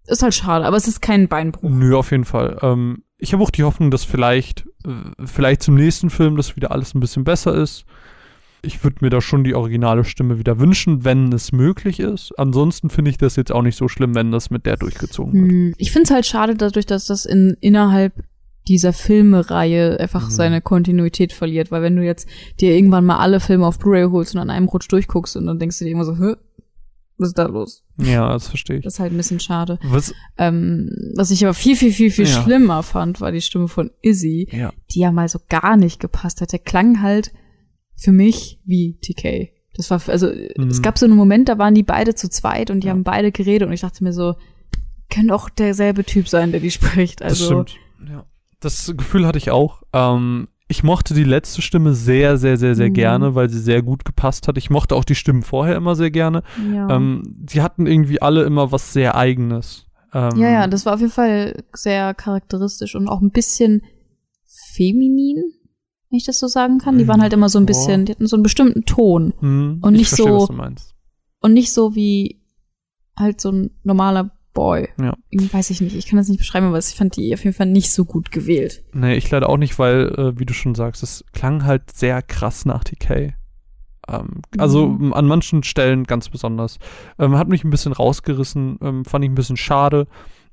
[0.06, 1.68] ist halt schade, aber es ist kein Beinbruch.
[1.68, 2.58] Nö, auf jeden Fall.
[2.62, 6.70] Ähm, ich habe auch die Hoffnung, dass vielleicht, äh, vielleicht zum nächsten Film das wieder
[6.70, 7.84] alles ein bisschen besser ist.
[8.62, 12.32] Ich würde mir da schon die originale Stimme wieder wünschen, wenn es möglich ist.
[12.38, 15.50] Ansonsten finde ich das jetzt auch nicht so schlimm, wenn das mit der durchgezogen wird.
[15.50, 18.12] Hm, Ich finde es halt schade dadurch, dass das in innerhalb
[18.66, 20.30] dieser Filmereihe einfach Mhm.
[20.32, 21.70] seine Kontinuität verliert.
[21.70, 22.28] Weil wenn du jetzt
[22.60, 25.58] dir irgendwann mal alle Filme auf Blu-ray holst und an einem Rutsch durchguckst und dann
[25.58, 26.34] denkst du dir immer so, Hö,
[27.16, 27.82] was ist da los?
[27.96, 28.84] Ja, das verstehe ich.
[28.84, 29.78] Das ist halt ein bisschen schade.
[29.84, 30.12] Was?
[30.36, 32.42] Ähm, was ich aber viel, viel, viel, viel Ja.
[32.42, 34.72] schlimmer fand, war die Stimme von Izzy, Ja.
[34.90, 36.52] die ja mal so gar nicht gepasst hat.
[36.52, 37.32] Der klang halt
[38.00, 39.52] für mich wie TK.
[39.74, 40.68] Das war, also, Mhm.
[40.68, 42.92] es gab so einen Moment, da waren die beide zu zweit und die Ja.
[42.92, 44.34] haben beide geredet und ich dachte mir so,
[45.10, 46.70] kann doch derselbe Typ sein, der die
[47.06, 47.20] spricht.
[47.20, 47.76] Das Also, stimmt.
[48.10, 48.26] Ja.
[48.60, 49.82] Das Gefühl hatte ich auch.
[49.92, 52.94] Ähm, ich mochte die letzte Stimme sehr, sehr, sehr, sehr Mhm.
[52.94, 54.58] gerne, weil sie sehr gut gepasst hat.
[54.58, 56.42] Ich mochte auch die Stimmen vorher immer sehr gerne.
[56.72, 56.90] ja.
[56.94, 59.86] Ähm, die hatten irgendwie alle immer was sehr Eigenes.
[60.12, 63.82] Ähm, ja, ja, das war auf jeden Fall sehr charakteristisch und auch ein bisschen
[64.74, 65.52] feminin,
[66.10, 66.98] wenn ich das so sagen kann.
[66.98, 69.34] Die waren halt immer so ein bisschen, die hatten so einen bestimmten Ton.
[69.40, 70.48] hm, und ich nicht verstehe, so-.
[71.40, 72.40] Und nicht so wie
[73.16, 74.88] halt so ein normaler Boy.
[75.00, 75.14] Ja.
[75.30, 75.94] Irgendwie weiß ich nicht.
[75.94, 78.32] Ich kann das nicht beschreiben, aber ich fand die auf jeden Fall nicht so gut
[78.32, 78.82] gewählt.
[78.92, 82.22] Nee, ich leider auch nicht, weil, äh, wie du schon sagst, es klang halt sehr
[82.22, 83.34] krass nach TK.
[84.08, 85.12] Ähm, also Mhm.
[85.12, 86.78] an manchen Stellen ganz besonders.
[87.18, 90.06] Ähm, hat mich ein bisschen rausgerissen, ähm, fand ich ein bisschen schade.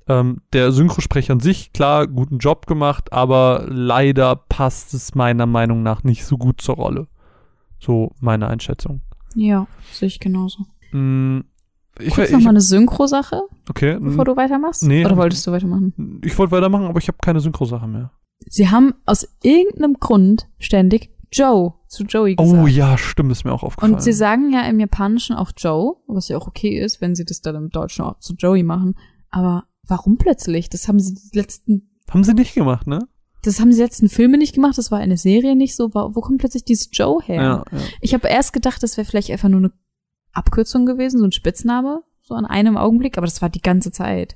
[0.08, 5.82] Ähm, der Synchrosprecher an sich, klar, guten Job gemacht, aber leider passt es meiner Meinung
[5.82, 7.08] nach nicht so gut zur Rolle.
[7.80, 9.02] So meine Einschätzung.
[9.36, 10.66] Ja, sehe ich genauso.
[10.92, 11.40] Mm,
[12.00, 14.84] ich, Kurz ich, noch mal eine Synchro-Sache, okay, bevor du weitermachst?
[14.84, 16.22] nee, Oder wolltest du weitermachen?
[16.24, 18.12] ich wollte weitermachen, aber ich habe keine Synchrosache mehr.
[18.48, 22.64] Sie haben aus irgendeinem Grund ständig Joe zu Joey gesagt.
[22.64, 23.94] Oh ja, stimmt, ist mir auch aufgefallen.
[23.94, 27.26] Und sie sagen ja im Japanischen auch Joe, was ja auch okay ist, wenn sie
[27.26, 28.96] das dann im Deutschen auch zu Joey machen.
[29.30, 30.70] Aber warum plötzlich?
[30.70, 33.00] Das haben sie die letzten, Haben sie nicht gemacht, ne?
[33.44, 35.94] das haben sie die letzten Filme nicht gemacht, das war eine Serie nicht so.
[35.94, 37.36] Wo kommt plötzlich dieses Joe her?
[37.36, 37.84] Ja, ja.
[38.02, 39.72] Ich habe erst gedacht, das wäre vielleicht einfach nur eine
[40.34, 44.36] Abkürzung gewesen, so ein Spitzname, so an einem Augenblick, aber das war die ganze Zeit.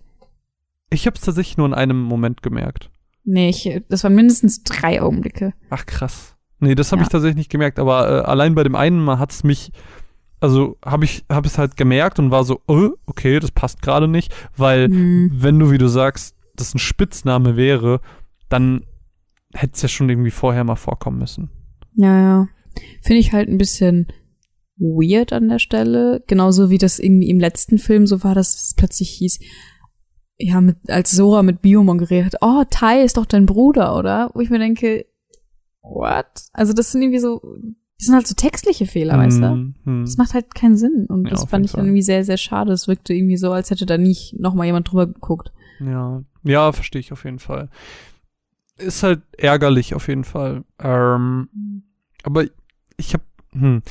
[0.91, 2.91] Ich habe es tatsächlich nur in einem Moment gemerkt.
[3.23, 5.53] Nee, ich, das waren mindestens drei Augenblicke.
[5.71, 6.35] Ach krass.
[6.59, 7.03] Nee, das habe Ja.
[7.07, 9.71] ich tatsächlich nicht gemerkt, aber äh, allein bei dem einen Mal hat's mich,
[10.39, 14.07] also habe ich habe es halt gemerkt und war so, oh, okay, das passt gerade
[14.07, 15.31] nicht, weil Hm.
[15.33, 18.01] wenn du, wie du sagst, das ein Spitzname wäre,
[18.49, 18.85] dann
[19.53, 21.49] hätte es ja schon irgendwie vorher mal vorkommen müssen.
[21.95, 22.47] Ja, ja.
[23.01, 24.07] Finde ich halt ein bisschen
[24.77, 26.23] weird an der Stelle.
[26.27, 29.39] Genauso wie das irgendwie im letzten Film so war, dass es plötzlich hieß,
[30.37, 34.31] ja, mit, als Sora mit Biomon geredet hat, oh, Tai ist doch dein Bruder, oder?
[34.33, 35.05] Wo ich mir denke,
[35.81, 36.27] what?
[36.53, 37.41] Also das sind irgendwie so,
[37.99, 39.73] das sind halt so textliche Fehler, weißt du?
[39.83, 40.05] Hm.
[40.05, 41.05] Das macht halt keinen Sinn.
[41.07, 41.83] Und Ja, das fand ich Fall.
[41.83, 42.71] irgendwie sehr, sehr schade.
[42.71, 45.51] Es wirkte irgendwie so, als hätte da nicht noch mal jemand drüber geguckt.
[45.81, 47.69] Ja, ja, verstehe ich auf jeden Fall.
[48.77, 50.63] Ist halt ärgerlich auf jeden Fall.
[50.79, 51.49] Ähm,
[52.23, 52.45] aber
[52.95, 53.81] ich habe, hm,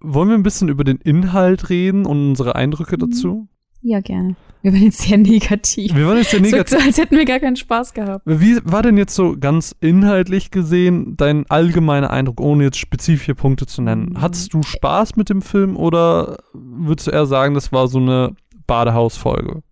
[0.00, 3.00] wollen wir ein bisschen über den Inhalt reden und unsere Eindrücke Mhm.
[3.10, 3.48] dazu?
[3.82, 4.36] Ja, gerne.
[4.62, 5.94] Wir waren jetzt sehr negativ.
[5.94, 6.78] Wir waren jetzt sehr negativ.
[6.78, 8.22] so, als hätten wir gar keinen Spaß gehabt.
[8.26, 13.66] Wie war denn jetzt so ganz inhaltlich gesehen dein allgemeiner Eindruck, ohne jetzt spezifische Punkte
[13.66, 14.10] zu nennen?
[14.10, 14.20] Mhm.
[14.20, 18.36] Hattest du Spaß mit dem Film oder würdest du eher sagen, das war so eine
[18.68, 19.64] Badehausfolge?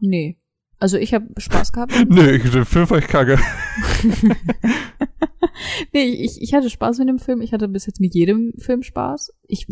[0.00, 0.36] Nee.
[0.80, 1.94] Also ich habe Spaß gehabt.
[2.08, 3.38] Nö, ich, den Film war ich kacke.
[5.92, 7.40] nee, ich, ich hatte Spaß mit dem Film.
[7.40, 9.32] Ich hatte bis jetzt mit jedem Film Spaß.
[9.46, 9.68] Ich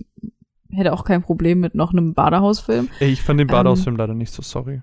[0.72, 2.88] hätte auch kein Problem mit noch einem Badehausfilm.
[3.00, 3.52] Ich fand den Ähm.
[3.52, 4.82] Badehausfilm leider nicht so sorry.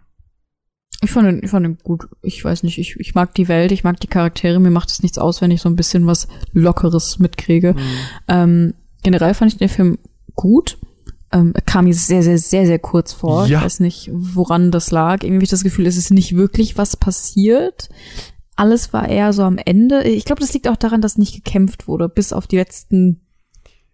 [1.02, 2.10] Ich fand ihn, ich fand ihn gut.
[2.22, 4.60] Ich weiß nicht, ich, ich mag die Welt, ich mag die Charaktere.
[4.60, 7.70] Mir macht es nichts aus, wenn ich so ein bisschen was Lockeres mitkriege.
[7.70, 7.82] Hm.
[8.28, 8.74] Ähm,
[9.04, 9.98] generell fand ich den Film
[10.36, 10.78] gut.
[11.32, 13.46] Ähm, er kam mir sehr, sehr, sehr, sehr kurz vor.
[13.46, 13.60] Ja.
[13.60, 15.24] Ich weiß nicht, woran das lag.
[15.24, 17.90] Irgendwie habe ich das Gefühl, es ist nicht wirklich was passiert.
[18.56, 20.04] Alles war eher so am Ende.
[20.04, 23.22] Ich glaube, das liegt auch daran, dass nicht gekämpft wurde, bis auf die letzten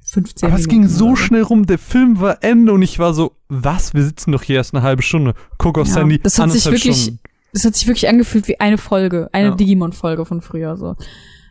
[0.06, 3.14] 15 Aber es ging so oder schnell rum, der Film war Ende und ich war
[3.14, 3.94] so, was?
[3.94, 5.34] Wir sitzen doch hier erst eine halbe Stunde.
[5.58, 7.20] Guck aufs Ja, Handy, das hat sich wirklich- Stunden.
[7.54, 9.56] Das hat sich wirklich angefühlt wie eine Folge, eine Ja.
[9.56, 10.96] Digimon-Folge von früher so.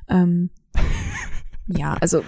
[0.09, 0.51] Ähm,
[1.67, 2.23] ja, also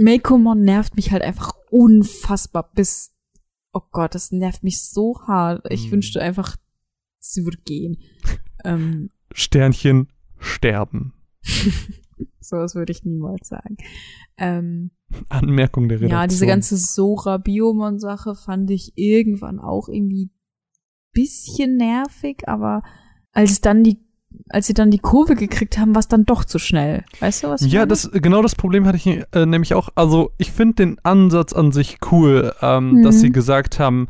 [0.00, 3.12] Meikomon nervt mich halt einfach unfassbar bis,
[3.72, 5.66] oh Gott, das nervt mich so hart.
[5.70, 5.92] Ich Mhm.
[5.92, 6.56] wünschte einfach,
[7.20, 7.98] sie würde gehen.
[8.64, 11.12] ähm, Sternchen sterben.
[12.40, 13.76] sowas würde ich niemals sagen.
[14.38, 14.90] Ähm,
[15.28, 16.20] Anmerkung der Redaktion.
[16.20, 20.30] ja, diese ganze Sora-Biomon-Sache fand ich irgendwann auch irgendwie
[21.12, 22.82] bisschen nervig, aber
[23.32, 23.98] als dann die,
[24.50, 27.04] als sie dann die Kurve gekriegt haben, war es dann doch zu schnell.
[27.20, 27.88] Weißt du, was ich Ja, meine?
[27.88, 29.88] das genau das Problem hatte ich äh, nämlich auch.
[29.94, 33.02] Also ich finde den Ansatz an sich cool, ähm, Mhm.
[33.02, 34.08] dass sie gesagt haben,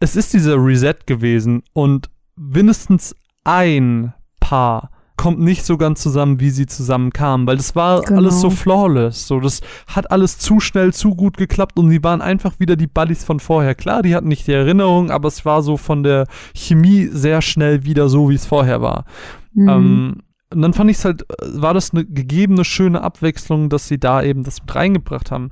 [0.00, 6.50] es ist dieser Reset gewesen und mindestens ein Paar kommt nicht so ganz zusammen, wie
[6.50, 8.18] sie zusammenkamen, weil das war Genau.
[8.18, 9.26] alles so flawless.
[9.28, 12.88] So, das hat alles zu schnell, zu gut geklappt und sie waren einfach wieder die
[12.88, 13.74] Buddies von vorher.
[13.74, 17.84] Klar, die hatten nicht die Erinnerung, aber es war so von der Chemie sehr schnell
[17.84, 19.04] wieder so, wie es vorher war.
[19.52, 19.68] Mhm.
[19.68, 20.16] Ähm,
[20.52, 23.98] und dann fand ich es halt, äh, war das eine gegebene, schöne Abwechslung, dass sie
[23.98, 25.50] da eben das mit reingebracht haben.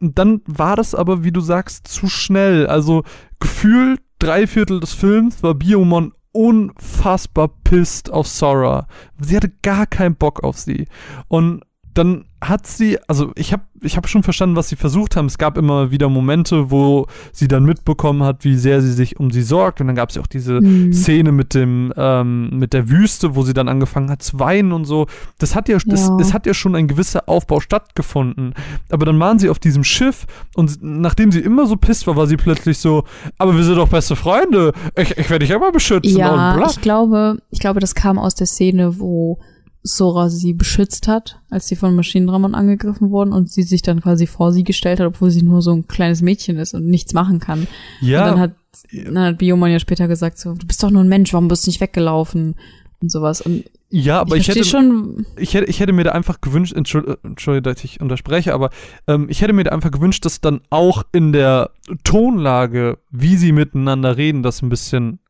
[0.00, 2.66] Und dann war das aber, wie du sagst, zu schnell.
[2.66, 3.02] Also
[3.40, 8.86] gefühlt drei Viertel des Films war Biomon unfassbar pisst auf Sora.
[9.18, 10.86] Sie hatte gar keinen Bock auf sie.
[11.28, 11.62] Und
[11.94, 15.26] dann hat sie, also ich habe ich hab schon verstanden, was sie versucht haben.
[15.26, 19.30] Es gab immer wieder Momente, wo sie dann mitbekommen hat, wie sehr sie sich um
[19.30, 19.80] sie sorgt.
[19.80, 20.92] Und dann gab es ja auch diese mhm.
[20.92, 24.84] Szene mit dem, ähm, mit der Wüste, wo sie dann angefangen hat zu weinen und
[24.84, 25.06] so.
[25.38, 26.16] Das hat ja, das, ja.
[26.20, 28.54] es hat ja schon ein gewisser Aufbau stattgefunden.
[28.90, 32.26] Aber dann waren sie auf diesem Schiff und nachdem sie immer so pisst war, war
[32.26, 33.04] sie plötzlich so,
[33.38, 34.72] aber wir sind doch beste Freunde.
[34.96, 36.16] Ich, ich werde dich immer beschützen.
[36.16, 39.38] Ja, ich glaube, ich glaube, das kam aus der Szene, wo
[39.86, 44.26] Sora sie beschützt hat, als sie von Maschinenrammern angegriffen wurden und sie sich dann quasi
[44.26, 47.38] vor sie gestellt hat, obwohl sie nur so ein kleines Mädchen ist und nichts machen
[47.38, 47.66] kann.
[48.00, 48.24] Ja.
[48.24, 48.52] Und dann hat,
[48.92, 51.66] dann hat Bioman ja später gesagt so, du bist doch nur ein Mensch, warum bist
[51.66, 52.56] du nicht weggelaufen?
[53.00, 53.42] Und sowas.
[53.42, 55.26] Und ja, aber ich, ich hätte schon.
[55.36, 58.70] Ich hätte, ich hätte mir da einfach gewünscht, Entschuldigung, dass ich unterspreche, aber
[59.06, 61.70] ähm, ich hätte mir da einfach gewünscht, dass dann auch in der
[62.02, 65.20] Tonlage, wie sie miteinander reden, das ein bisschen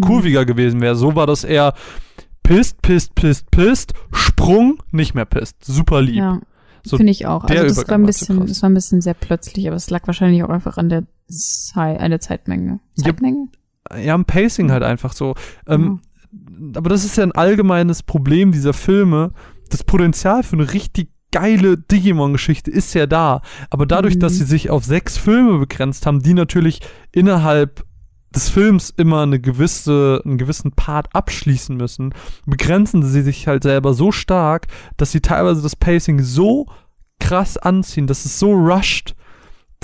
[0.00, 0.46] kurviger mhm.
[0.46, 0.94] gewesen wäre.
[0.94, 1.74] So war das eher,
[2.52, 5.64] pisst, pisst, pisst, pisst, Sprung, nicht mehr pisst.
[5.64, 6.16] Super lieb.
[6.16, 6.40] Ja,
[6.84, 7.44] so finde ich auch.
[7.44, 10.42] Also das war ein bisschen, das war ein bisschen sehr plötzlich, aber es lag wahrscheinlich
[10.44, 12.80] auch einfach an der Zeit, an der Zeitmenge.
[12.96, 13.48] Zeitmenge?
[13.90, 15.34] Ja, ja am Pacing halt einfach so.
[15.66, 16.00] Ähm,
[16.32, 16.78] ja.
[16.78, 19.32] Aber das ist ja ein allgemeines Problem dieser Filme.
[19.70, 23.40] Das Potenzial für eine richtig geile Digimon-Geschichte ist ja da.
[23.70, 24.20] Aber dadurch, mhm.
[24.20, 26.80] dass sie sich auf sechs Filme begrenzt haben, die natürlich
[27.12, 27.84] innerhalb
[28.34, 32.14] des Films immer eine gewisse, einen gewissen Part abschließen müssen,
[32.46, 34.66] begrenzen sie sich halt selber so stark,
[34.96, 36.66] dass sie teilweise das Pacing so
[37.20, 39.14] krass anziehen, dass es so rusht,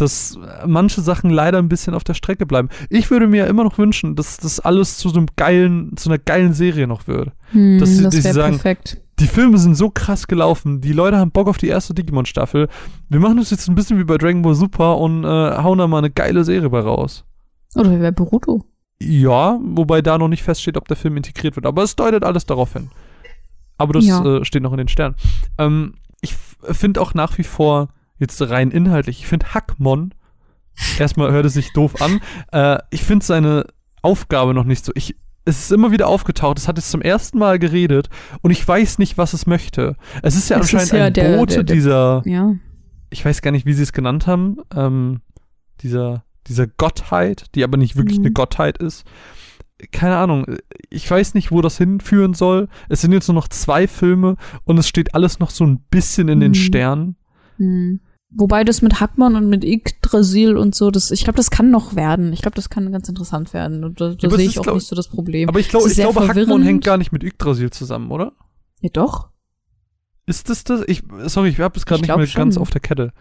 [0.00, 2.68] dass manche Sachen leider ein bisschen auf der Strecke bleiben.
[2.88, 6.18] Ich würde mir immer noch wünschen, dass das alles zu so einem geilen, zu einer
[6.18, 7.32] geilen Serie noch wird.
[7.52, 9.00] Hm, dass sie, das sie sagen, perfekt.
[9.18, 12.68] die Filme sind so krass gelaufen, die Leute haben Bock auf die erste Digimon-Staffel.
[13.08, 15.86] Wir machen das jetzt ein bisschen wie bei Dragon Ball Super und äh, hauen da
[15.86, 17.24] mal eine geile Serie bei raus.
[17.74, 18.64] Oder wie bei Boruto.
[19.00, 21.66] Ja, wobei da noch nicht feststeht, ob der Film integriert wird.
[21.66, 22.90] Aber es deutet alles darauf hin.
[23.76, 24.24] Aber das ja.
[24.24, 25.14] äh, steht noch in den Sternen.
[25.56, 30.12] Ähm, ich finde auch nach wie vor, jetzt rein inhaltlich, ich finde Hackmon,
[30.98, 32.20] erstmal hört es sich doof an,
[32.52, 33.66] äh, ich finde seine
[34.02, 34.92] Aufgabe noch nicht so.
[34.96, 38.10] Ich, es ist immer wieder aufgetaucht, es hat jetzt zum ersten Mal geredet
[38.42, 39.96] und ich weiß nicht, was es möchte.
[40.22, 42.54] Es ist ja es anscheinend ist ja ein der, Bote der, der, dieser, ja.
[43.10, 45.20] ich weiß gar nicht, wie sie es genannt haben, ähm,
[45.80, 48.26] dieser dieser Gottheit, die aber nicht wirklich mhm.
[48.26, 49.04] eine Gottheit ist.
[49.92, 50.46] Keine Ahnung,
[50.90, 52.68] ich weiß nicht, wo das hinführen soll.
[52.88, 56.28] Es sind jetzt nur noch zwei Filme und es steht alles noch so ein bisschen
[56.28, 56.42] in mhm.
[56.42, 57.16] den Sternen.
[57.58, 58.00] Mhm.
[58.30, 61.96] Wobei das mit Hackmann und mit Yggdrasil und so, das, ich glaube, das kann noch
[61.96, 62.32] werden.
[62.34, 63.84] Ich glaube, das kann ganz interessant werden.
[63.84, 65.48] Und da, da sehe ich auch glaub, nicht so das Problem.
[65.48, 68.32] Aber ich, glaub, ich glaube, Hackmann hängt gar nicht mit Yggdrasil zusammen, oder?
[68.80, 69.30] Ja, doch.
[70.26, 70.82] Ist das das?
[70.86, 72.40] Ich, sorry, ich habe es gerade nicht mehr schon.
[72.40, 73.14] ganz auf der Kette.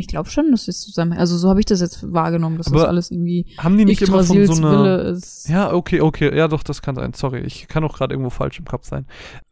[0.00, 1.18] Ich glaube schon, dass es zusammen.
[1.18, 3.46] Also so habe ich das jetzt wahrgenommen, dass Aber das alles irgendwie.
[3.58, 5.18] Haben die nicht immer von so einer.
[5.48, 7.14] Ja, okay, okay, ja, doch, das kann sein.
[7.14, 9.06] Sorry, ich kann auch gerade irgendwo falsch im Kopf sein.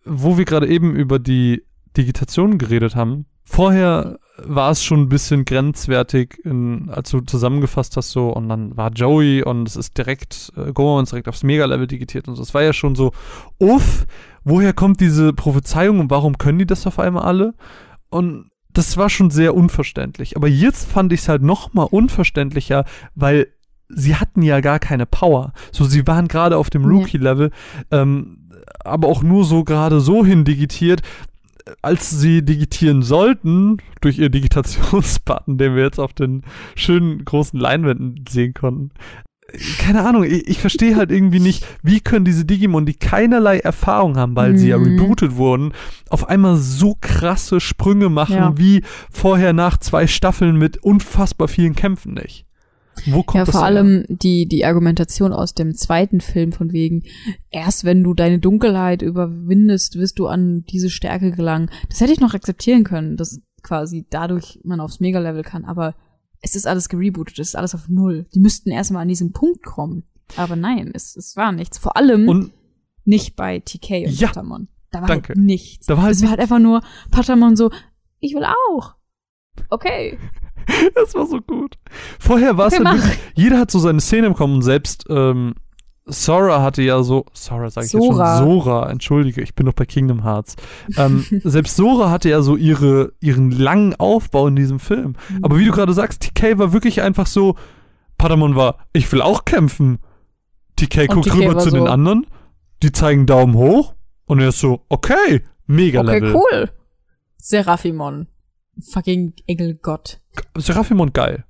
[0.05, 1.65] Wo wir gerade eben über die
[1.97, 3.27] Digitation geredet haben.
[3.43, 8.77] Vorher war es schon ein bisschen grenzwertig, in, als du zusammengefasst hast, so, und dann
[8.77, 12.43] war Joey und es ist direkt, äh, Gohan ist direkt aufs Mega-Level digitiert und so.
[12.43, 13.11] Es war ja schon so,
[13.59, 14.07] uff,
[14.45, 17.55] woher kommt diese Prophezeiung und warum können die das auf einmal alle?
[18.11, 20.37] Und das war schon sehr unverständlich.
[20.37, 22.85] Aber jetzt fand ich es halt noch mal unverständlicher,
[23.15, 23.49] weil
[23.89, 25.53] sie hatten ja gar keine Power.
[25.73, 27.51] So, sie waren gerade auf dem Rookie-Level,
[27.91, 28.51] ähm,
[28.85, 31.03] aber auch nur so gerade so hin digitiert,
[31.83, 36.43] als sie digitieren sollten, durch ihr Digitationsbutton, den wir jetzt auf den
[36.75, 38.91] schönen großen Leinwänden sehen konnten,
[39.79, 44.17] keine Ahnung, ich, ich verstehe halt irgendwie nicht, wie können diese Digimon, die keinerlei Erfahrung
[44.17, 44.59] haben, weil mhm.
[44.59, 44.85] sie ja mhm.
[44.85, 45.73] rebootet wurden,
[46.09, 48.59] auf einmal so krasse Sprünge machen, ja.
[48.59, 52.45] wie vorher nach zwei Staffeln mit unfassbar vielen Kämpfen nicht.
[53.05, 53.67] Wo kommt ja, das vor her?
[53.67, 57.03] allem die, die Argumentation aus dem zweiten Film von wegen,
[57.51, 61.71] erst wenn du deine Dunkelheit überwindest, wirst du an diese Stärke gelangen.
[61.91, 65.95] Das hätte ich noch akzeptieren können, dass quasi dadurch man aufs Mega-Level kann, aber
[66.47, 68.27] es ist alles gerebootet, es ist alles auf Null.
[68.35, 70.05] Die müssten erstmal an diesen Punkt kommen.
[70.37, 71.77] Aber nein, es, es war nichts.
[71.79, 72.53] Vor allem und
[73.05, 74.69] nicht bei TK und ja, Patamon.
[74.91, 75.31] Da war danke.
[75.31, 75.87] halt nichts.
[75.87, 77.71] Da war halt es war halt einfach nur Patamon so,
[78.21, 78.95] ich will auch.
[79.71, 80.19] Okay.
[80.97, 81.79] Das war so gut.
[82.19, 85.55] Vorher war es okay, halt wirklich, jeder hat so seine Szene bekommen und selbst ähm,
[86.09, 88.31] Sora hatte ja so, Sora sag ich Sora.
[88.35, 90.55] jetzt schon, Sora, entschuldige, ich bin noch bei Kingdom Hearts.
[90.97, 95.17] Ähm, selbst Sora hatte ja so ihre, ihren langen Aufbau in diesem Film.
[95.29, 95.45] Mhm.
[95.45, 97.57] Aber wie du gerade sagst, TK war wirklich einfach so,
[98.19, 99.99] Patamon war, ich will auch kämpfen.
[100.77, 102.27] TK guckt rüber zu so den anderen,
[102.83, 103.95] die zeigen Daumen hoch,
[104.27, 106.35] Und er ist so, okay, mega Okay, Level.
[106.37, 106.71] cool.
[107.39, 108.29] Seraphimon.
[108.93, 110.21] Fucking Engelgott.
[110.57, 111.45] Seraphimon geil.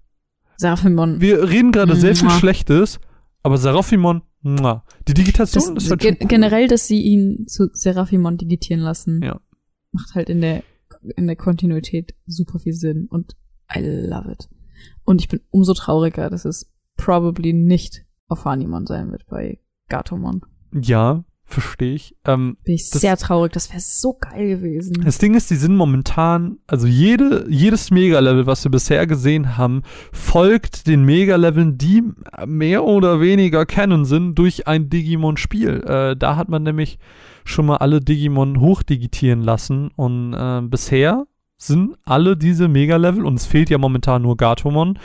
[0.57, 1.21] Seraphimon.
[1.21, 2.31] Wir reden gerade sehr viel.
[2.31, 3.01] Schlechtes,
[3.43, 4.23] aber Seraphimon.
[5.09, 9.41] Die Digitation Das, ist halt ge generell, dass sie ihn zu Seraphimon digitieren lassen, Ja.
[9.93, 10.63] macht halt in der,
[11.17, 13.37] in der Kontinuität super viel Sinn und
[13.75, 14.49] I love it.
[15.05, 20.43] Und ich bin umso trauriger, dass es probably nicht auf Hanimon sein wird bei Gatomon.
[20.73, 22.17] Ja, verstehe ich.
[22.25, 25.01] Ähm, Bin ich Das- sehr traurig, das wäre so geil gewesen.
[25.05, 29.83] Das Ding ist, die sind momentan, also jede, jedes Mega-Level, was wir bisher gesehen haben,
[30.13, 32.03] folgt den Mega-Leveln, die
[32.47, 35.85] mehr oder weniger kennen sind, durch ein Digimon-Spiel.
[35.87, 36.99] Äh, da hat man nämlich
[37.45, 41.27] schon mal alle Digimon hochdigitieren lassen und äh, bisher
[41.59, 44.99] sind alle diese Mega-Level, und es fehlt ja momentan nur Gatomon,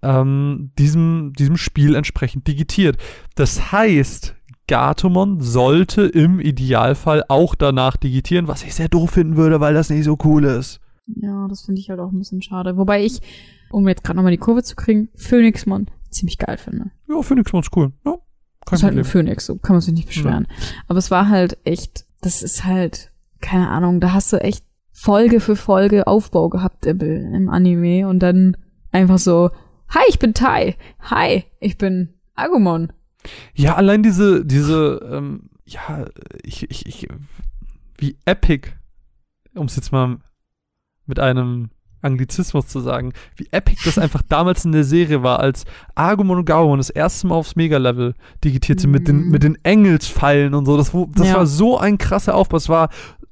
[0.00, 2.96] ähm, diesem, diesem Spiel entsprechend digitiert.
[3.34, 4.36] Das heißt,
[4.68, 9.90] Gatomon sollte im Idealfall auch danach digitieren, was ich sehr doof finden würde, weil das
[9.90, 10.80] nicht so cool ist.
[11.06, 12.76] Ja, das finde ich halt auch ein bisschen schade.
[12.76, 13.20] Wobei ich,
[13.70, 16.90] um jetzt gerade nochmal die Kurve zu kriegen, Phoenixmon ziemlich geil finde.
[17.08, 17.92] Ja, Phoenixmon ist cool.
[18.04, 18.20] Ja, kein
[18.70, 19.04] Das ist halt ein.
[19.04, 20.46] Phoenix, so kann man sich nicht beschweren.
[20.86, 25.40] Aber es war halt echt, das ist halt, keine Ahnung, da hast du echt Folge
[25.40, 28.56] für Folge Aufbau gehabt im, im Anime und dann
[28.92, 29.50] einfach so,
[29.88, 32.92] hi, ich bin Tai, hi, ich bin Agumon.
[33.54, 36.06] Ja, allein diese, diese, ähm, ja,
[36.42, 37.08] ich, ich, ich,
[37.98, 38.70] wie epic,
[39.54, 40.18] um es jetzt mal
[41.06, 45.64] mit einem Anglizismus zu sagen, wie epic das einfach damals in der Serie war, als
[45.96, 49.30] Agumon und Gaumon das erste Mal aufs Mega-Level digitiert sind mit den, Mhm.
[49.30, 50.76] mit den Engelsfallen und so.
[50.76, 51.34] Das, das Ja.
[51.34, 52.56] war so ein krasser Aufbau.
[52.58, 52.88] Es war,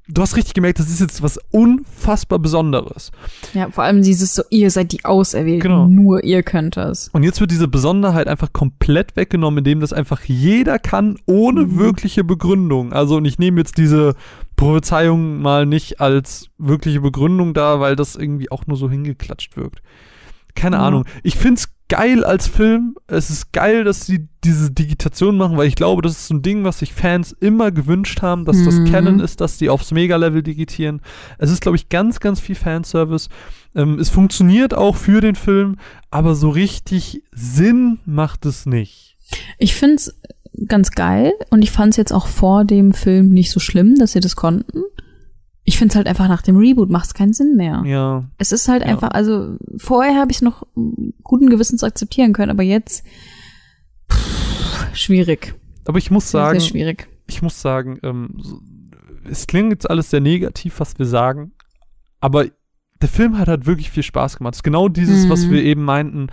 [0.09, 3.11] du hast richtig gemerkt, das ist jetzt was unfassbar Besonderes.
[3.55, 5.87] Ja, vor allem dieses so, ihr seid die Auserwählten, Genau.
[5.89, 7.09] nur ihr könnt das.
[7.13, 11.79] Und jetzt wird diese Besonderheit einfach komplett weggenommen, indem das einfach jeder kann, ohne Mhm.
[11.79, 12.93] wirkliche Begründung.
[12.93, 14.15] Also, und ich nehme jetzt diese
[14.57, 19.83] Prophezeiung mal nicht als wirkliche Begründung da, weil das irgendwie auch nur so hingeklatscht wirkt.
[20.55, 20.83] Keine Ja.
[20.87, 21.05] Ahnung.
[21.23, 22.97] Ich find's geil als Film.
[23.07, 26.43] Es ist geil, dass sie diese Digitation machen, weil ich glaube, das ist so ein
[26.43, 28.91] Ding, was sich Fans immer gewünscht haben, dass das Mhm.
[28.91, 31.01] Canon ist, dass die aufs Mega-Level digitieren.
[31.39, 33.29] Es ist, glaube ich, ganz, ganz viel Fanservice.
[33.75, 35.77] Ähm, es funktioniert auch für den Film,
[36.11, 39.17] aber so richtig Sinn macht es nicht.
[39.59, 40.15] Ich find's
[40.69, 44.21] ganz geil und ich fand's jetzt auch vor dem Film nicht so schlimm, dass sie
[44.21, 44.83] das konnten.
[45.69, 47.83] Ich find's halt einfach nach dem Reboot macht's keinen Sinn mehr.
[47.85, 48.25] Ja.
[48.39, 48.89] Es ist halt Ja.
[48.89, 53.05] einfach, also vorher habe ich noch mm, guten Gewissens akzeptieren können, aber jetzt
[54.11, 55.55] pff, schwierig.
[55.85, 57.09] Aber ich muss Sehr, sagen, sehr schwierig.
[57.27, 58.37] ich muss sagen, ähm,
[59.29, 61.53] es klingt jetzt alles sehr negativ, was wir sagen,
[62.21, 62.47] aber
[63.03, 64.55] der Film hat halt wirklich viel Spaß gemacht.
[64.55, 65.31] Es ist genau dieses, Mhm.
[65.31, 66.29] was wir eben meinten.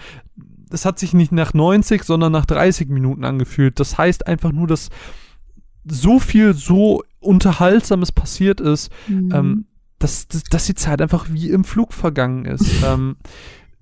[0.72, 3.80] Es hat sich nicht nach 90, sondern nach 30 Minuten angefühlt.
[3.80, 4.90] Das heißt einfach nur, dass
[5.86, 9.30] so viel so Unterhaltsames passiert ist, Mhm.
[9.34, 9.66] ähm,
[10.00, 12.66] dass, dass, dass die Zeit einfach wie im Flug vergangen ist.
[12.86, 13.16] ähm,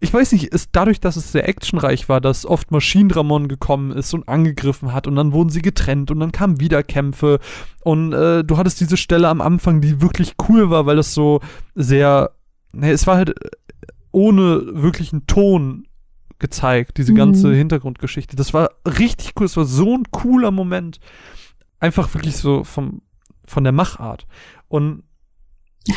[0.04, 4.14] ich weiß nicht, ist dadurch, dass es sehr actionreich war, dass oft Maschinendramon gekommen ist
[4.16, 7.40] und angegriffen hat und dann wurden sie getrennt und dann kamen wieder Kämpfe
[7.84, 11.40] und äh, du hattest diese Stelle am Anfang, die wirklich cool war, weil das so
[11.76, 12.32] sehr,
[12.72, 13.50] ne, es war halt äh,
[14.12, 15.86] ohne wirklichen Ton
[16.40, 17.18] gezeigt, diese Mhm.
[17.18, 18.36] ganze Hintergrundgeschichte.
[18.36, 21.00] Das war richtig cool, es war so ein cooler Moment.
[21.80, 23.02] Einfach wirklich so vom,
[23.46, 24.28] von der Machart.
[24.68, 25.04] Und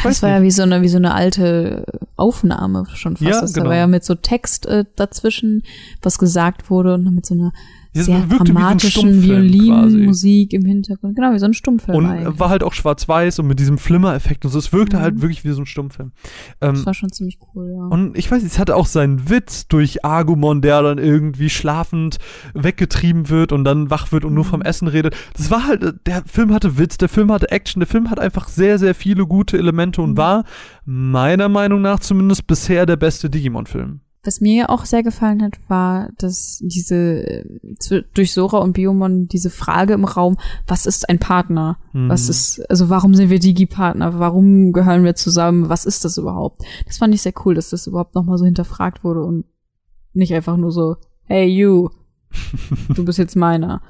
[0.02, 0.38] das war nicht.
[0.38, 1.84] ja wie so eine, wie so eine alte
[2.16, 3.30] Aufnahme schon fast.
[3.30, 3.68] Ja, das genau.
[3.68, 5.62] war ja mit so Text äh, dazwischen,
[6.02, 7.52] was gesagt wurde und mit so einer
[7.94, 9.22] Das sehr so dramatischen quasi.
[9.22, 11.16] Violinmusik im Hintergrund.
[11.16, 12.38] Genau, wie so ein Stummfilm Und eigentlich.
[12.40, 14.58] war halt auch schwarz-weiß und mit diesem Flimmer-Effekt und so.
[14.58, 15.00] Es wirkte Mhm.
[15.02, 16.12] halt wirklich wie so ein Stummfilm.
[16.60, 17.84] Ähm, das war schon ziemlich cool, ja.
[17.86, 22.18] und ich weiß es hatte auch seinen Witz durch Agumon, der dann irgendwie schlafend
[22.54, 24.48] weggetrieben wird und dann wach wird und nur Mhm.
[24.48, 25.14] vom Essen redet.
[25.36, 28.48] Das war halt, der Film hatte Witz, der Film hatte Action, der Film hat einfach
[28.48, 30.16] sehr, sehr viele gute Elemente und Mhm.
[30.16, 30.44] war
[30.84, 34.00] meiner Meinung nach zumindest bisher der beste Digimon-Film.
[34.24, 39.50] Was mir auch sehr gefallen hat, war, dass diese äh, durch Sora und Biomon diese
[39.50, 41.78] Frage im Raum, was ist ein Partner?
[41.92, 42.08] Mhm.
[42.08, 44.18] Was ist, also warum sind wir Digi-Partner?
[44.18, 45.68] Warum gehören wir zusammen?
[45.68, 46.62] Was ist das überhaupt?
[46.86, 49.44] Das fand ich sehr cool, dass das überhaupt nochmal so hinterfragt wurde und
[50.14, 51.90] nicht einfach nur so, hey you,
[52.94, 53.82] du bist jetzt meiner.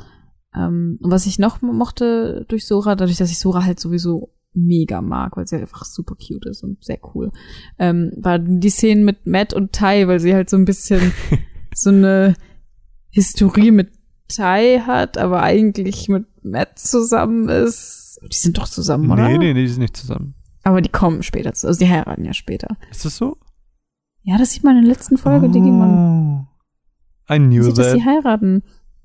[0.54, 5.00] Ähm, und was ich noch mochte durch Sora, dadurch, dass ich Sora halt sowieso mega
[5.02, 7.30] mag, weil sie halt einfach super cute ist und sehr cool,
[7.78, 11.12] ähm, war die Szenen mit Matt und Tai, weil sie halt so ein bisschen
[11.74, 12.34] so eine
[13.10, 13.92] Historie mit
[14.34, 18.18] Tai hat, aber eigentlich mit Matt zusammen ist.
[18.32, 19.28] Die sind doch zusammen, oder?
[19.28, 20.34] Nee, nee, nee, die sind nicht zusammen.
[20.62, 22.76] Aber die kommen später, zu- also die heiraten ja später.
[22.90, 23.36] Ist das so?
[24.22, 26.46] Ja, das sieht man in der letzten Folge Digimon.
[27.28, 27.34] Oh.
[27.34, 27.96] I knew Sieht, dass that.
[27.98, 28.62] sie heiraten.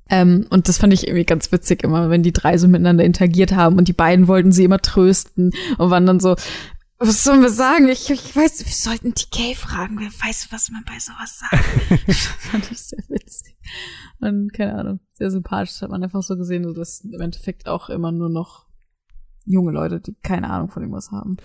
[0.09, 3.53] Ähm, und das fand ich irgendwie ganz witzig immer, wenn die drei so miteinander interagiert
[3.53, 6.35] haben und die beiden wollten sie immer trösten und waren dann so,
[6.99, 7.87] was sollen wir sagen?
[7.87, 9.99] Ich, ich weiß, wir sollten TK fragen.
[9.99, 11.63] Wer weiß, was man bei sowas sagt.
[12.07, 13.55] das fand ich sehr witzig.
[14.19, 15.71] Und keine Ahnung, sehr sympathisch.
[15.71, 18.67] Das hat man einfach so gesehen, so dass im Endeffekt auch immer nur noch
[19.45, 21.37] junge Leute, die keine Ahnung von irgendwas haben.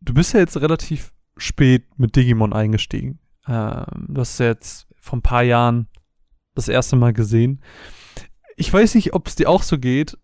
[0.00, 3.18] Du bist ja jetzt relativ spät mit Digimon eingestiegen.
[3.48, 5.88] Ähm, du hast ja jetzt vor ein paar Jahren
[6.58, 7.62] das erste Mal gesehen.
[8.56, 10.18] Ich weiß nicht, ob es dir auch so geht,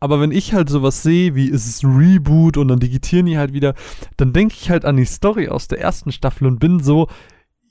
[0.00, 3.38] aber wenn ich halt sowas sehe, wie ist es ein Reboot und dann digitieren die
[3.38, 3.74] halt wieder,
[4.16, 7.08] dann denke ich halt an die Story aus der ersten Staffel und bin so,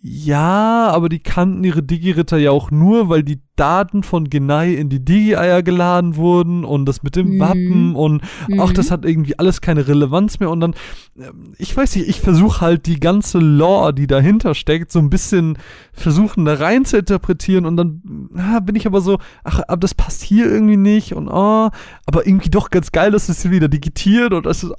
[0.01, 4.89] ja, aber die kannten ihre Digi-Ritter ja auch nur, weil die Daten von Genai in
[4.89, 7.39] die Digi-Eier geladen wurden und das mit dem Mhm.
[7.39, 8.60] Wappen und Mhm.
[8.60, 10.74] auch das hat irgendwie alles keine Relevanz mehr und dann,
[11.18, 15.10] ähm, ich weiß nicht, ich versuche halt die ganze Lore, die dahinter steckt, so ein
[15.12, 15.58] bisschen
[15.91, 18.01] versuchen da rein zu interpretieren und dann
[18.36, 21.70] ah, bin ich aber so, ach, aber das passt hier irgendwie nicht und oh,
[22.06, 24.74] aber irgendwie doch ganz geil, dass es wieder digitiert und es ist,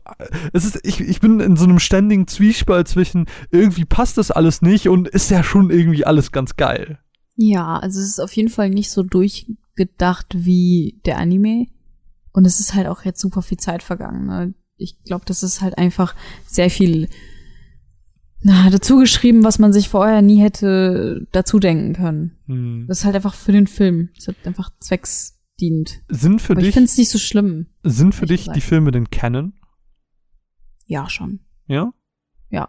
[0.53, 4.62] es ist ich, ich bin in so einem ständigen Zwiespalt zwischen irgendwie passt das alles
[4.62, 6.99] nicht und ist ja schon irgendwie alles ganz geil.
[7.37, 11.66] Ja, also es ist auf jeden Fall nicht so durchgedacht wie der Anime.
[12.32, 14.26] Und es ist halt auch jetzt super viel Zeit vergangen.
[14.26, 14.55] Ne?
[14.76, 16.14] Ich glaube, das ist halt einfach
[16.47, 17.09] sehr viel
[18.47, 22.37] na, dazu geschrieben, was man sich vorher nie hätte dazu denken können.
[22.47, 22.85] Hm.
[22.89, 24.11] Das ist halt einfach für den Film.
[24.14, 26.03] Das ist halt einfach zwecksdienend.
[26.09, 27.68] Sind für Aber ich dich, finde es nicht so schlimm.
[27.82, 28.64] sind für dich die gesagt.
[28.64, 29.55] Filme denn Canon?
[30.85, 31.41] Ja, schon.
[31.66, 31.95] Ja?
[32.51, 32.68] Ja.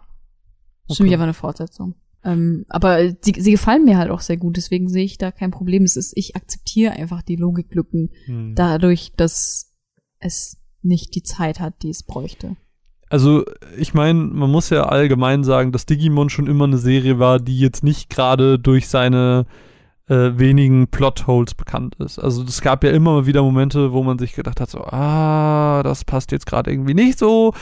[0.86, 0.94] Okay.
[0.94, 1.94] Stimmt, aber eine Fortsetzung.
[2.26, 5.52] Ähm, aber sie, sie gefallen mir halt auch sehr gut, deswegen sehe ich da kein
[5.52, 5.84] Problem.
[5.84, 8.54] Es ist, ich akzeptiere einfach die Logiklücken Hm.
[8.56, 9.72] dadurch, dass
[10.18, 12.56] es nicht die Zeit hat, die es bräuchte.
[13.08, 13.44] Also,
[13.78, 17.60] ich meine, man muss ja allgemein sagen, dass Digimon schon immer eine Serie war, die
[17.60, 19.46] jetzt nicht gerade durch seine
[20.08, 22.18] äh, wenigen Plotholes bekannt ist.
[22.18, 25.84] Also, es gab ja immer mal wieder Momente, wo man sich gedacht hat, so, ah,
[25.84, 27.54] das passt jetzt gerade irgendwie nicht so.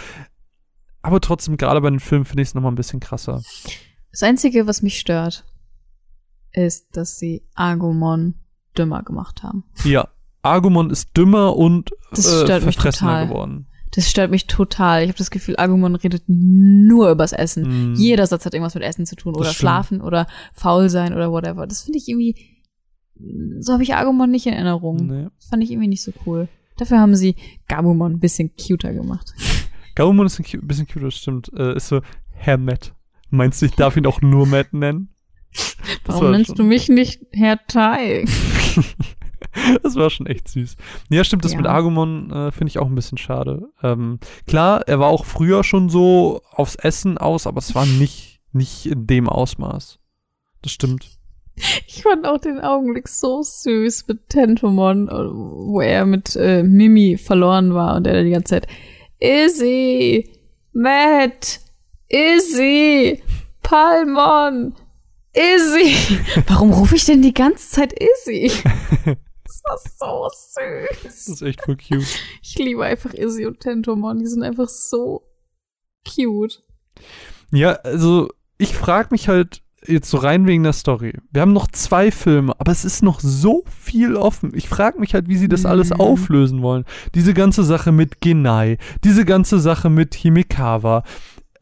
[1.02, 3.42] Aber trotzdem, gerade bei den Filmen finde ich es nochmal ein bisschen krasser.
[4.14, 5.44] Das Einzige, was mich stört,
[6.52, 8.34] ist, dass sie Agumon
[8.78, 9.64] dümmer gemacht haben.
[9.82, 10.06] Ja,
[10.40, 13.26] Agumon ist dümmer und Das äh, stört mich verfressener total.
[13.26, 13.66] geworden.
[13.90, 15.02] Das stört mich total.
[15.02, 17.92] Ich habe das Gefühl, Agumon redet nur übers Essen.
[17.92, 17.94] Mm.
[17.96, 21.66] Jeder Satz hat irgendwas mit Essen zu tun oder schlafen oder faul sein oder whatever.
[21.66, 22.36] Das finde ich irgendwie,
[23.58, 25.08] so habe ich Agumon nicht in Erinnerung.
[25.08, 25.26] Nee.
[25.40, 26.46] Das fand ich irgendwie nicht so cool.
[26.76, 27.34] Dafür haben sie
[27.66, 29.34] Gabumon ein bisschen cuter gemacht.
[29.96, 31.52] Gabumon ist ein bisschen cute, das stimmt.
[31.56, 32.00] Äh, ist so,
[32.30, 32.94] Herr Matt.
[33.36, 35.08] Meinst du, ich darf ihn auch nur Matt nennen?
[35.52, 35.76] Das
[36.06, 38.24] Warum war nennst schon- du mich nicht Herr Tai?
[39.82, 40.76] das war schon echt süß.
[41.10, 41.58] Ja, stimmt, das Ja.
[41.58, 43.68] mit Agumon äh, finde ich auch ein bisschen schade.
[43.82, 48.40] Ähm, klar, er war auch früher schon so aufs Essen aus, aber es war nicht,
[48.52, 49.98] nicht in dem Ausmaß.
[50.62, 51.08] Das stimmt.
[51.86, 57.74] Ich fand auch den Augenblick so süß mit Tentomon, wo er mit äh, Mimi verloren
[57.74, 58.66] war und er die ganze Zeit
[59.20, 60.30] Izzy,
[60.72, 61.60] Matt,
[62.14, 63.20] Izzy,
[63.62, 64.74] Palmon,
[65.32, 65.96] Izzy.
[66.46, 68.52] Warum rufe ich denn die ganze Zeit Izzy?
[69.44, 70.28] Das war so
[71.02, 71.28] Das süß.
[71.34, 72.06] ist echt voll cute.
[72.40, 74.20] Ich liebe einfach Izzy und Tentomon.
[74.20, 75.22] Die sind einfach so
[76.08, 76.62] cute.
[77.50, 81.14] Ja, also ich frage mich halt jetzt so rein wegen der Story.
[81.32, 84.52] Wir haben noch zwei Filme, aber es ist noch so viel offen.
[84.54, 86.00] Ich frage mich halt, wie sie das alles Mhm.
[86.00, 86.84] auflösen wollen.
[87.14, 91.02] Diese ganze Sache mit Genai, diese ganze Sache mit Himikawa,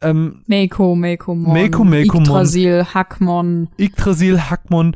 [0.03, 2.23] ähm, Meiko, Meikomon, Meiko, Meikomon.
[2.23, 3.69] Yggdrasil, Hackmon.
[3.77, 4.95] Yggdrasil, Hackmon,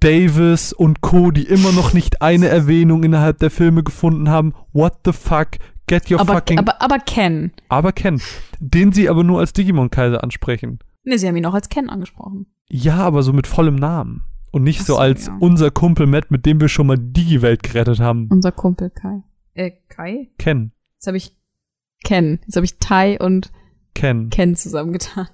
[0.00, 4.54] Davis und Co., die immer noch nicht eine Erwähnung innerhalb der Filme gefunden haben.
[4.72, 5.52] What the fuck?
[5.86, 6.58] Get your Aber, fucking...
[6.58, 7.52] aber, aber Ken.
[7.68, 8.20] aber Ken.
[8.58, 10.78] Den sie aber nur als Digimon-Kaiser ansprechen.
[11.04, 12.46] Ne, sie haben ihn auch als Ken angesprochen.
[12.68, 14.22] Ja, aber so mit vollem Namen.
[14.50, 15.36] Und nicht so so, als ja.
[15.40, 18.28] unser Kumpel Matt, mit dem wir schon mal die Digi-Welt gerettet haben.
[18.30, 19.22] Unser Kumpel Kai.
[19.54, 20.30] Äh, Kai?
[20.38, 20.72] Ken.
[20.94, 21.36] Jetzt habe ich
[22.04, 22.38] Ken.
[22.44, 23.50] Jetzt habe ich Tai und
[23.94, 24.30] Ken.
[24.30, 25.28] Ken zusammengetan.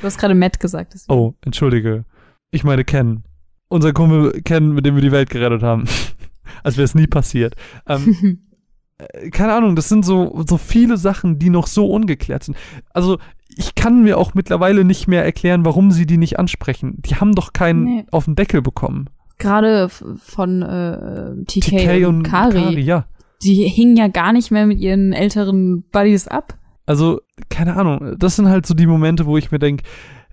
[0.00, 0.94] Du hast gerade Matt gesagt.
[0.94, 1.18] deswegen.
[1.18, 2.04] Oh, entschuldige.
[2.50, 3.22] Ich meine Ken.
[3.68, 5.84] Unser Kumpel Ken, mit dem wir die Welt gerettet haben.
[6.62, 7.54] Als wäre es nie passiert.
[7.88, 8.40] Ähm,
[8.98, 12.56] äh, keine Ahnung, das sind so, so viele Sachen, die noch so ungeklärt sind.
[12.92, 13.18] Also,
[13.48, 16.94] ich kann mir auch mittlerweile nicht mehr erklären, warum sie die nicht ansprechen.
[16.98, 18.04] Die haben doch keinen Nee.
[18.10, 19.08] auf den Deckel bekommen.
[19.38, 22.60] Gerade von äh, TK, TK und, und Kari.
[22.62, 23.06] Kari, ja.
[23.42, 26.58] Die hingen ja gar nicht mehr mit ihren älteren Buddies ab.
[26.86, 27.20] Also,
[27.50, 29.82] keine Ahnung, das sind halt so die Momente, wo ich mir denke,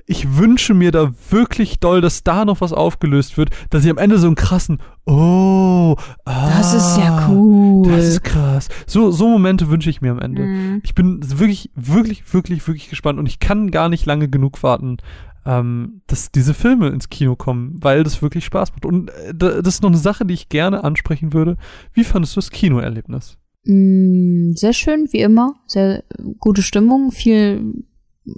[0.05, 3.97] ich wünsche mir da wirklich doll, dass da noch was aufgelöst wird, dass ich am
[3.97, 5.95] Ende so einen krassen, oh,
[6.25, 7.89] ah, Das ist ja cool.
[7.89, 8.67] Das ist krass.
[8.85, 10.43] So, so Momente wünsche ich mir am Ende.
[10.43, 10.81] Mhm.
[10.83, 14.97] Ich bin wirklich, wirklich, wirklich, wirklich gespannt und ich kann gar nicht lange genug warten,
[15.45, 18.85] ähm, dass diese Filme ins Kino kommen, weil das wirklich Spaß macht.
[18.85, 21.55] Und äh, da- das ist noch eine Sache, die ich gerne ansprechen würde.
[21.93, 23.37] Wie fandest du das Kinoerlebnis?
[23.65, 25.55] Mm, Sehr schön, wie immer.
[25.67, 26.03] Sehr
[26.39, 27.83] gute Stimmung, viel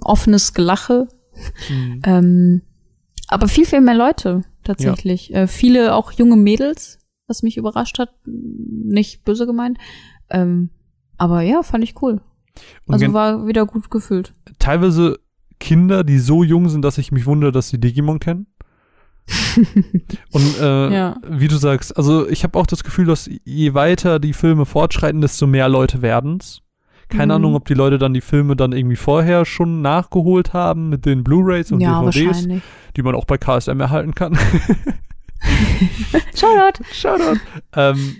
[0.02, 1.08] offenes Gelache.
[1.68, 2.02] Hm.
[2.04, 2.62] Ähm,
[3.28, 5.34] aber viel, viel mehr Leute tatsächlich.
[5.34, 8.10] Äh, viele auch junge Mädels, was mich überrascht hat.
[8.24, 9.78] Nicht böse gemeint.
[10.30, 10.70] Ähm,
[11.18, 12.20] aber ja, fand ich cool.
[12.86, 14.34] Und Also war wieder gut gefüllt.
[14.58, 15.18] teilweise
[15.58, 18.46] Kinder, die so jung sind, dass ich mich wundere, dass sie Digimon kennen.
[20.32, 21.16] Und äh, Ja.
[21.28, 25.20] wie du sagst, also ich habe auch das Gefühl, dass je weiter die Filme fortschreiten,
[25.20, 26.62] desto mehr Leute werden's.
[27.08, 27.30] Keine Mhm.
[27.32, 31.22] Ahnung, ob die Leute dann die Filme dann irgendwie vorher schon nachgeholt haben mit den
[31.22, 32.48] Blu-rays und ja, DVDs,
[32.96, 34.36] die man auch bei KSM erhalten kann.
[36.34, 36.82] Shoutout.
[36.92, 37.40] Shoutout.
[37.74, 38.16] ähm,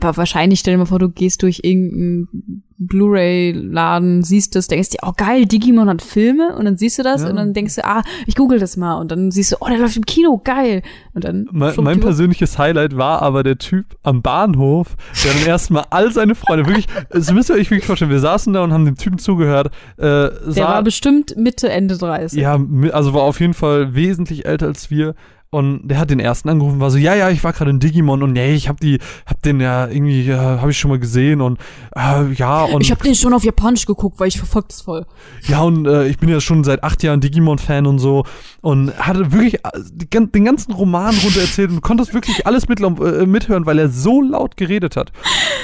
[0.00, 4.98] Aber wahrscheinlich, stell dir mal vor, du gehst durch irgendeinen Blu-ray-Laden, siehst das, denkst dir,
[5.02, 7.30] oh geil, Digimon hat Filme und dann siehst du das Ja.
[7.30, 9.78] und dann denkst du, ah, ich google das mal und dann siehst du, oh, der
[9.78, 10.82] läuft im Kino, geil.
[11.14, 15.84] Und dann mein, mein persönliches Highlight war aber der Typ am Bahnhof, der dann erstmal
[15.90, 18.84] all seine Freunde, wirklich, das müsst ihr euch wirklich vorstellen, wir saßen da und haben
[18.84, 22.40] dem Typen zugehört, äh, der sah, war bestimmt Mitte, Ende 30.
[22.40, 22.58] Ja,
[22.92, 25.14] also war auf jeden Fall wesentlich älter als wir.
[25.54, 28.22] Und der hat den ersten angerufen, war so, ja, ja, ich war gerade in Digimon
[28.22, 31.42] und nee, ich hab die, hab den ja irgendwie, äh, habe ich schon mal gesehen
[31.42, 31.60] und
[31.94, 35.04] äh, ja und ich habe den schon auf Japanisch geguckt, weil ich verfolgt das voll.
[35.46, 38.24] ja und äh, ich bin ja schon seit acht Jahren Digimon-Fan und so
[38.62, 43.26] und hatte wirklich äh, den ganzen Roman runter erzählt und konntest wirklich alles mit, äh,
[43.26, 45.12] mithören, weil er so laut geredet hat.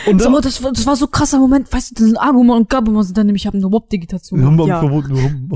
[0.07, 2.59] Und So, das, war, das war so ein krasser Moment, weißt du, das sind Agumon
[2.59, 4.83] und Gabumon sind dann nämlich, ich habe eine hum, Ja.
[4.83, 5.49] hum.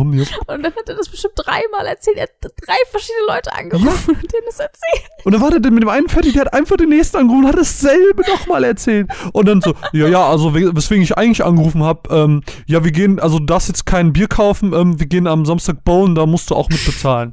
[0.46, 2.16] Und dann hat er das bestimmt dreimal erzählt.
[2.16, 5.08] Er hat drei verschiedene Leute angerufen und denen das erzählt.
[5.24, 7.50] Und dann war der mit dem einen fertig, der hat einfach den nächsten angerufen und
[7.52, 9.08] hat dasselbe nochmal erzählt.
[9.32, 12.92] Und dann so, ja, ja, also we- weswegen ich eigentlich angerufen habe, ähm, ja, wir
[12.92, 16.26] gehen, also du darfst jetzt kein Bier kaufen, ähm, wir gehen am Samstag bowlen, da
[16.26, 17.32] musst du auch mit bezahlen.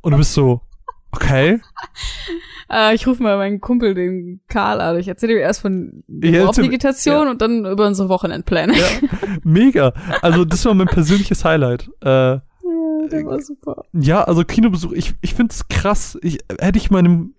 [0.00, 0.60] Und du bist so,
[1.12, 1.60] okay.
[2.70, 4.98] Äh, ich rufe mal meinen Kumpel, den Karl, an.
[4.98, 8.74] Ich erzähle ihm erst von Ja, der erzähl- Wop-Digitation und dann über unsere Wochenendpläne.
[8.76, 8.86] Ja,
[9.44, 9.92] mega.
[10.22, 11.88] Also das war mein persönliches Highlight.
[12.02, 12.42] Äh, Ja,
[13.08, 13.84] der war super.
[13.92, 16.18] ja, also Kinobesuch, ich, ich find's krass.
[16.22, 17.34] Ich, hätte ich meinem,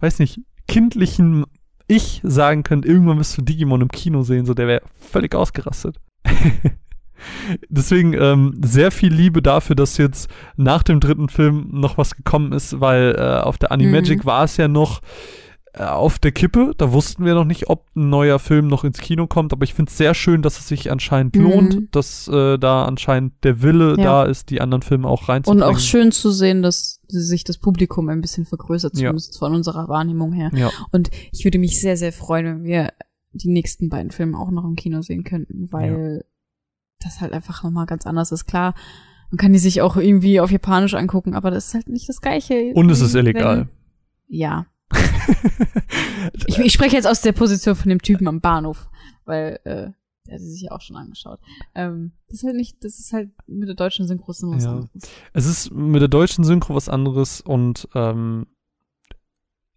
[0.00, 1.44] weiß nicht, kindlichen
[1.88, 5.96] Ich sagen können, irgendwann wirst du Digimon im Kino sehen, so der wäre völlig ausgerastet.
[7.68, 12.52] Deswegen ähm, sehr viel Liebe dafür, dass jetzt nach dem dritten Film noch was gekommen
[12.52, 14.26] ist, weil äh, auf der Animagic Mhm.
[14.26, 15.04] war es ja noch äh,
[15.78, 16.72] auf der Kippe.
[16.76, 19.74] Da wussten wir noch nicht, ob ein neuer Film noch ins Kino kommt, aber ich
[19.74, 21.42] finde es sehr schön, dass es sich anscheinend Mhm.
[21.42, 24.04] lohnt, dass äh, da anscheinend der Wille Ja.
[24.04, 25.64] da ist, die anderen Filme auch Und reinzubringen.
[25.64, 29.08] auch schön zu sehen, dass sich das Publikum ein bisschen vergrößert, Ja.
[29.08, 30.50] zumindest von unserer Wahrnehmung her.
[30.54, 32.88] Ja, Und ich würde mich sehr, sehr freuen, wenn wir
[33.32, 36.24] die nächsten beiden Filme auch noch im Kino sehen könnten, weil
[37.00, 38.46] das halt einfach nochmal ganz anders ist.
[38.46, 38.74] Klar,
[39.30, 42.20] man kann die sich auch irgendwie auf Japanisch angucken, aber das ist halt nicht das
[42.22, 42.72] Gleiche.
[42.74, 43.68] und es ist Wenn- illegal.
[44.28, 44.66] Ja.
[46.46, 48.88] Ich, ich spreche jetzt aus der Position von dem Typen am Bahnhof,
[49.24, 49.90] weil äh,
[50.26, 51.40] der hat sie sich ja auch schon angeschaut.
[51.74, 54.70] Ähm, das ist halt nicht, das ist halt mit der deutschen Synchro was Ja.
[54.72, 54.90] anderes.
[55.32, 58.46] Es ist mit der deutschen Synchro was anderes und ähm,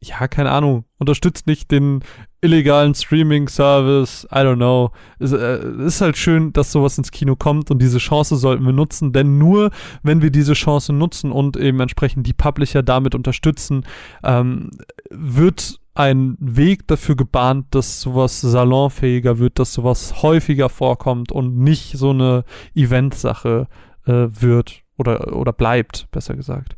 [0.02, 2.02] ja, keine Ahnung, unterstützt nicht den
[2.42, 4.92] illegalen Streaming-Service, I don't know.
[5.20, 8.72] Es äh, ist halt schön, dass sowas ins Kino kommt und diese Chance sollten wir
[8.72, 9.72] nutzen, denn nur
[10.02, 13.86] wenn wir diese Chance nutzen und eben entsprechend die Publisher damit unterstützen,
[14.24, 14.72] ähm,
[15.10, 21.98] wird ein Weg dafür gebahnt, dass sowas salonfähiger wird, dass sowas häufiger vorkommt und nicht
[21.98, 23.68] so eine Eventsache
[24.06, 26.76] äh, wird oder, oder bleibt, besser gesagt.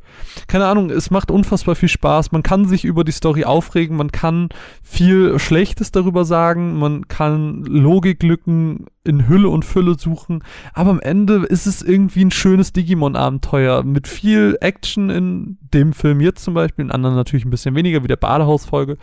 [0.48, 2.32] Keine Ahnung, es macht unfassbar viel Spaß.
[2.32, 4.50] Man kann sich über die Story aufregen, man kann
[4.84, 10.44] viel Schlechtes darüber sagen, man kann Logiklücken in Hülle und Fülle suchen,
[10.74, 16.22] aber am Ende ist es irgendwie ein schönes Digimon-Abenteuer mit viel Action in dem Film
[16.22, 18.98] jetzt zum Beispiel, in anderen natürlich ein bisschen weniger, wie der Badehaus-Folge.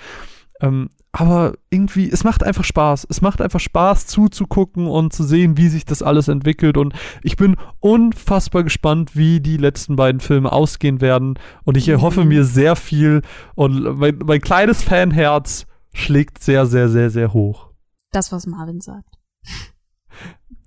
[0.61, 3.07] Ähm, aber irgendwie, es macht einfach Spaß.
[3.09, 6.77] Es macht einfach Spaß zuzugucken und zu sehen, wie sich das alles entwickelt.
[6.77, 6.93] Und
[7.23, 11.39] ich bin unfassbar gespannt, wie die letzten beiden Filme ausgehen werden.
[11.65, 12.29] Und ich erhoffe Mhm.
[12.29, 13.23] mir sehr viel.
[13.55, 17.71] Und mein, mein kleines Fanherz schlägt sehr, sehr, sehr, sehr hoch.
[18.13, 19.09] Das, was Marvin sagt.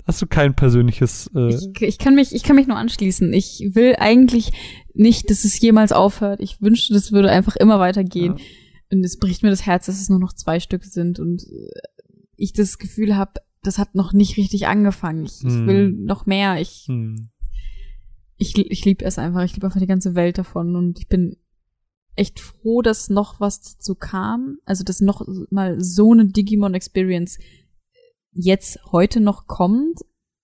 [0.08, 1.30] Hast du kein persönliches.
[1.36, 3.32] Äh, Ich, ich, kann mich, ich kann mich nur anschließen.
[3.34, 4.52] Ich will eigentlich
[4.94, 6.40] nicht, dass es jemals aufhört.
[6.42, 8.38] Ich wünschte, das würde einfach immer weitergehen.
[8.38, 8.44] Ja.
[8.92, 11.70] Und es bricht mir das Herz, dass es nur noch zwei Stück sind und äh,
[12.36, 13.34] ich das Gefühl habe,
[13.64, 15.26] das hat noch nicht richtig angefangen.
[15.26, 15.68] Ich, ich Hm.
[15.68, 16.60] will noch mehr.
[16.60, 17.30] Ich, hm.
[18.38, 19.44] ich, ich liebe es einfach.
[19.44, 21.38] Ich liebe einfach die ganze Welt davon und ich bin
[22.16, 24.58] echt froh, dass noch was dazu kam.
[24.66, 27.38] Also, dass noch mal so eine Digimon-Experience
[28.34, 30.00] jetzt heute noch kommt,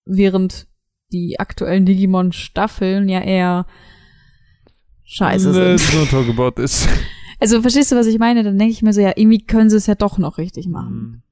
[0.06, 0.68] während
[1.12, 3.66] die aktuellen Digimon-Staffeln ja eher
[5.06, 5.94] scheiße sind.
[6.00, 6.88] not talk about this.
[7.40, 8.44] Also, verstehst du, was ich meine?
[8.44, 11.24] Dann denke ich mir so, ja, irgendwie können sie es ja doch noch richtig machen.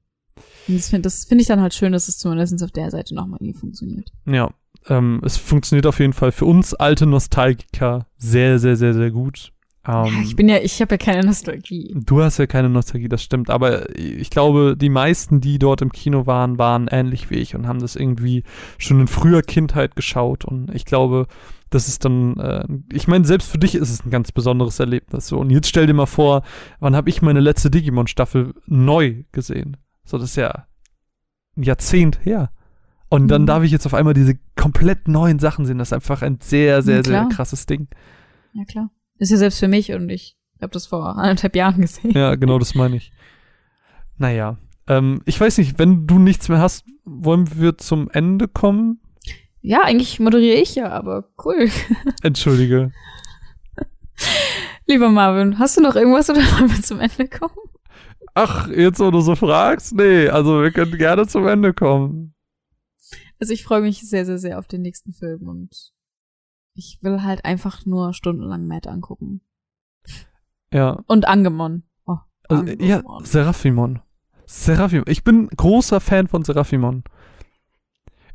[0.66, 0.76] Hm.
[0.76, 3.38] Und das finde find ich dann halt schön, dass es zumindest auf der Seite nochmal
[3.40, 4.10] irgendwie funktioniert.
[4.26, 4.50] Ja,
[4.88, 9.52] ähm, es funktioniert auf jeden Fall für uns alte Nostalgiker sehr, sehr, sehr, sehr gut.
[9.86, 11.94] Ähm, ja, ich bin ja, ich habe ja keine Nostalgie.
[11.94, 13.50] Du hast ja keine Nostalgie, das stimmt.
[13.50, 17.66] Aber ich glaube, die meisten, die dort im Kino waren, waren ähnlich wie ich und
[17.68, 18.42] haben das irgendwie
[18.78, 20.44] schon in früher Kindheit geschaut.
[20.44, 21.26] Und ich glaube,
[21.70, 25.26] das ist dann, äh, ich meine, selbst für dich ist es ein ganz besonderes Erlebnis.
[25.26, 25.38] So.
[25.38, 26.42] Und jetzt stell dir mal vor,
[26.80, 29.76] wann habe ich meine letzte Digimon-Staffel neu gesehen?
[30.04, 30.66] So, das ist ja
[31.56, 32.50] ein Jahrzehnt her.
[33.08, 33.46] Und dann Mhm.
[33.46, 35.78] darf ich jetzt auf einmal diese komplett neuen Sachen sehen.
[35.78, 37.88] Das ist einfach ein sehr, sehr, Ja, sehr krasses Ding.
[38.52, 38.90] Ja, klar.
[39.18, 42.12] Ist ja selbst für mich und ich habe das vor anderthalb Jahren gesehen.
[42.12, 43.12] Ja, genau, das meine ich.
[44.18, 44.58] Naja,
[44.88, 49.00] ähm, ich weiß nicht, wenn du nichts mehr hast, wollen wir zum Ende kommen?
[49.60, 51.70] Ja, eigentlich moderiere ich ja, aber cool.
[52.22, 52.92] Entschuldige.
[54.86, 57.56] Lieber Marvin, hast du noch irgendwas oder wollen wir zum Ende kommen?
[58.34, 59.94] Ach, jetzt wo du so fragst?
[59.94, 62.34] Nee, also wir können gerne zum Ende kommen.
[63.40, 65.92] Also ich freue mich sehr, sehr, sehr auf den nächsten Film und
[66.74, 69.40] ich will halt einfach nur stundenlang Matt angucken.
[70.72, 71.84] Ja, Und Angemon.
[72.06, 72.16] Oh,
[72.48, 73.24] also, ja, Angemon.
[73.24, 74.00] Seraphimon.
[74.46, 75.06] Seraphimon.
[75.08, 77.04] Ich bin großer Fan von Seraphimon.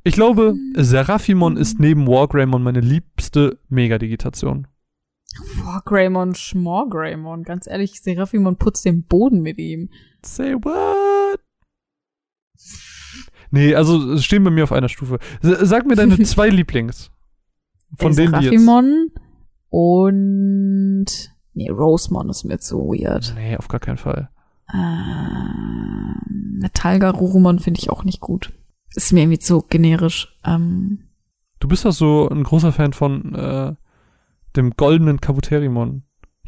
[0.04, 4.68] Ich glaube, Seraphimon ist neben Wargreymon meine liebste Megadigitation.
[5.64, 7.44] Boah, Greymon, Schmorgreymon.
[7.44, 9.90] Ganz ehrlich, Seraphimon putzt den Boden mit ihm.
[10.26, 11.40] Say what?
[13.52, 15.20] Nee, also stehen bei mir auf einer Stufe.
[15.42, 17.12] Sag mir deine zwei Lieblings.
[17.98, 18.68] Von denen die jetzt.
[19.70, 21.06] Und
[21.54, 23.34] nee, Rosemon ist mir zu weird.
[23.36, 24.30] Nee, auf gar keinen Fall.
[24.74, 26.16] Ähm,
[26.60, 28.54] Metallgarurumon finde ich auch nicht gut.
[28.96, 30.38] Ist mir irgendwie zu generisch.
[30.46, 31.00] Ähm,
[31.60, 33.74] Du bist doch so ein großer Fan von äh,
[34.56, 36.04] dem goldenen Kabuterimon.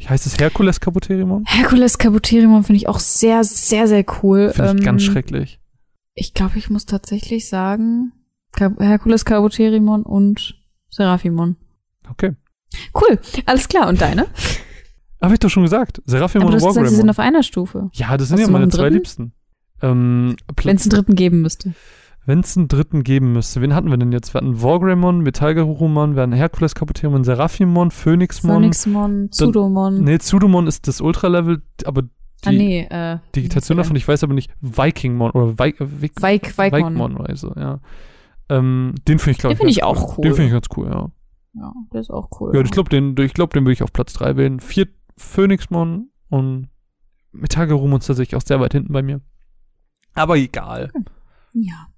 [0.08, 1.44] Heißt es Herkules Kabuterimon?
[1.46, 4.50] Herkules Kabuterimon finde ich auch sehr, sehr, sehr cool.
[4.50, 5.60] Finde ich Ähm, ganz schrecklich.
[6.14, 8.12] Ich glaube, ich muss tatsächlich sagen,
[8.56, 10.56] Herkules Kabuterimon und
[10.90, 11.56] Seraphimon.
[12.10, 12.32] Okay.
[12.92, 13.88] Cool, alles klar.
[13.88, 14.26] Und deine?
[15.20, 16.02] Hab ich doch schon gesagt.
[16.06, 17.10] Seraphimon Aber du und hast gesagt, sie sind Wargreymon.
[17.10, 17.88] auf einer Stufe.
[17.94, 18.88] Ja, das sind Hast ja meine zwei?
[18.88, 19.32] Liebsten.
[19.80, 21.72] Ähm, Wenn es einen dritten geben müsste.
[22.26, 24.32] Wenn es einen dritten geben müsste, wen hatten wir denn jetzt?
[24.32, 28.62] Wir hatten Wargreymon, Metallgarurumon, wir hatten Herkules Kabuterimon, Seraphimon, Phoenixmon.
[28.62, 30.02] Phönixmon, Pseudomon.
[30.02, 32.08] Nee, Pseudomon ist das Ultralevel, aber die
[32.46, 33.18] ah, nee, äh.
[33.34, 36.72] Digitation davon, ich weiß aber nicht, Vikingmon oder Vi Vi Weikmon.
[36.72, 37.80] Vikemon oder so, ja.
[38.48, 40.22] Ähm, den finde ich, glaube Den ich, find ich auch cool.
[40.22, 41.10] Den finde ich ganz cool, ja.
[41.54, 42.54] Ja, der ist auch cool.
[42.54, 44.60] Ja, ich glaube, den, ich glaub, den würde ich auf Platz 3 wählen.
[44.60, 46.68] Vier Phoenixmon und
[47.32, 49.20] Metallgarurumon ist tatsächlich auch sehr weit hinten bei mir.
[50.14, 50.90] Aber egal.
[51.52, 51.88] Ja.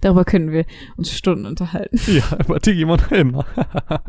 [0.00, 0.64] Darüber können wir
[0.96, 1.98] uns Stunden unterhalten.
[2.06, 3.46] Ja, über Digimon immer.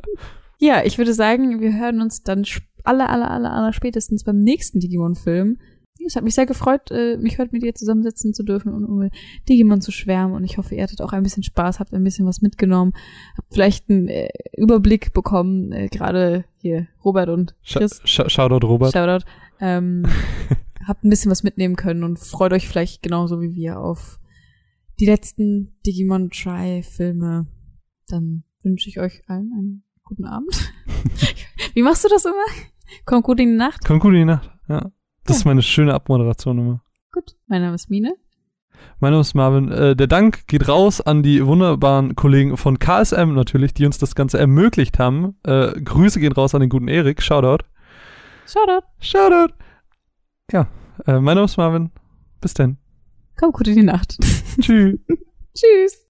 [0.60, 2.46] Ja, ich würde sagen, wir hören uns dann
[2.86, 5.58] aller, aller, aller, aller spätestens beim nächsten Digimon-Film.
[6.06, 9.10] Es hat mich sehr gefreut, äh, mich heute mit dir zusammensetzen zu dürfen und über
[9.50, 10.36] Digimon zu schwärmen.
[10.36, 12.94] Und ich hoffe, ihr hattet auch ein bisschen Spaß, habt ein bisschen was mitgenommen,
[13.38, 18.02] habt vielleicht einen äh, Überblick bekommen, äh, gerade hier Robert und Sh Chris.
[18.06, 18.94] Sh Shoutout Robert.
[18.94, 19.26] Shoutout.
[19.60, 20.06] Ähm,
[20.88, 24.20] habt ein bisschen was mitnehmen können und freut euch vielleicht genauso wie wir auf
[25.00, 27.48] die letzten Digimon Try Filme.
[28.08, 30.74] Dann wünsche ich euch allen einen guten Abend.
[31.74, 32.36] wie machst du das immer?
[33.06, 33.84] Kommt gut in die Nacht.
[33.86, 34.50] Kommt gut in die Nacht.
[34.68, 34.92] Ja.
[35.26, 35.40] Das Ja.
[35.42, 36.84] ist meine schöne Abmoderation immer.
[37.12, 37.36] Gut.
[37.48, 38.14] Mein Name ist Mine.
[39.00, 39.72] Mein Name ist Marvin.
[39.72, 44.16] Äh, der Dank geht raus an die wunderbaren Kollegen von KSM natürlich, die uns das
[44.16, 45.38] Ganze ermöglicht haben.
[45.44, 47.22] Äh, Grüße gehen raus an den guten Erik.
[47.22, 47.64] Shoutout.
[48.46, 48.86] Shoutout.
[49.00, 49.54] Shoutout.
[50.52, 50.68] Ja,
[51.08, 51.92] äh, mein Name ist Marvin.
[52.42, 52.78] Bis dann.
[53.38, 54.18] Kommt gut in die Nacht.
[54.60, 55.00] Tschüss.
[55.56, 56.02] Tschüss.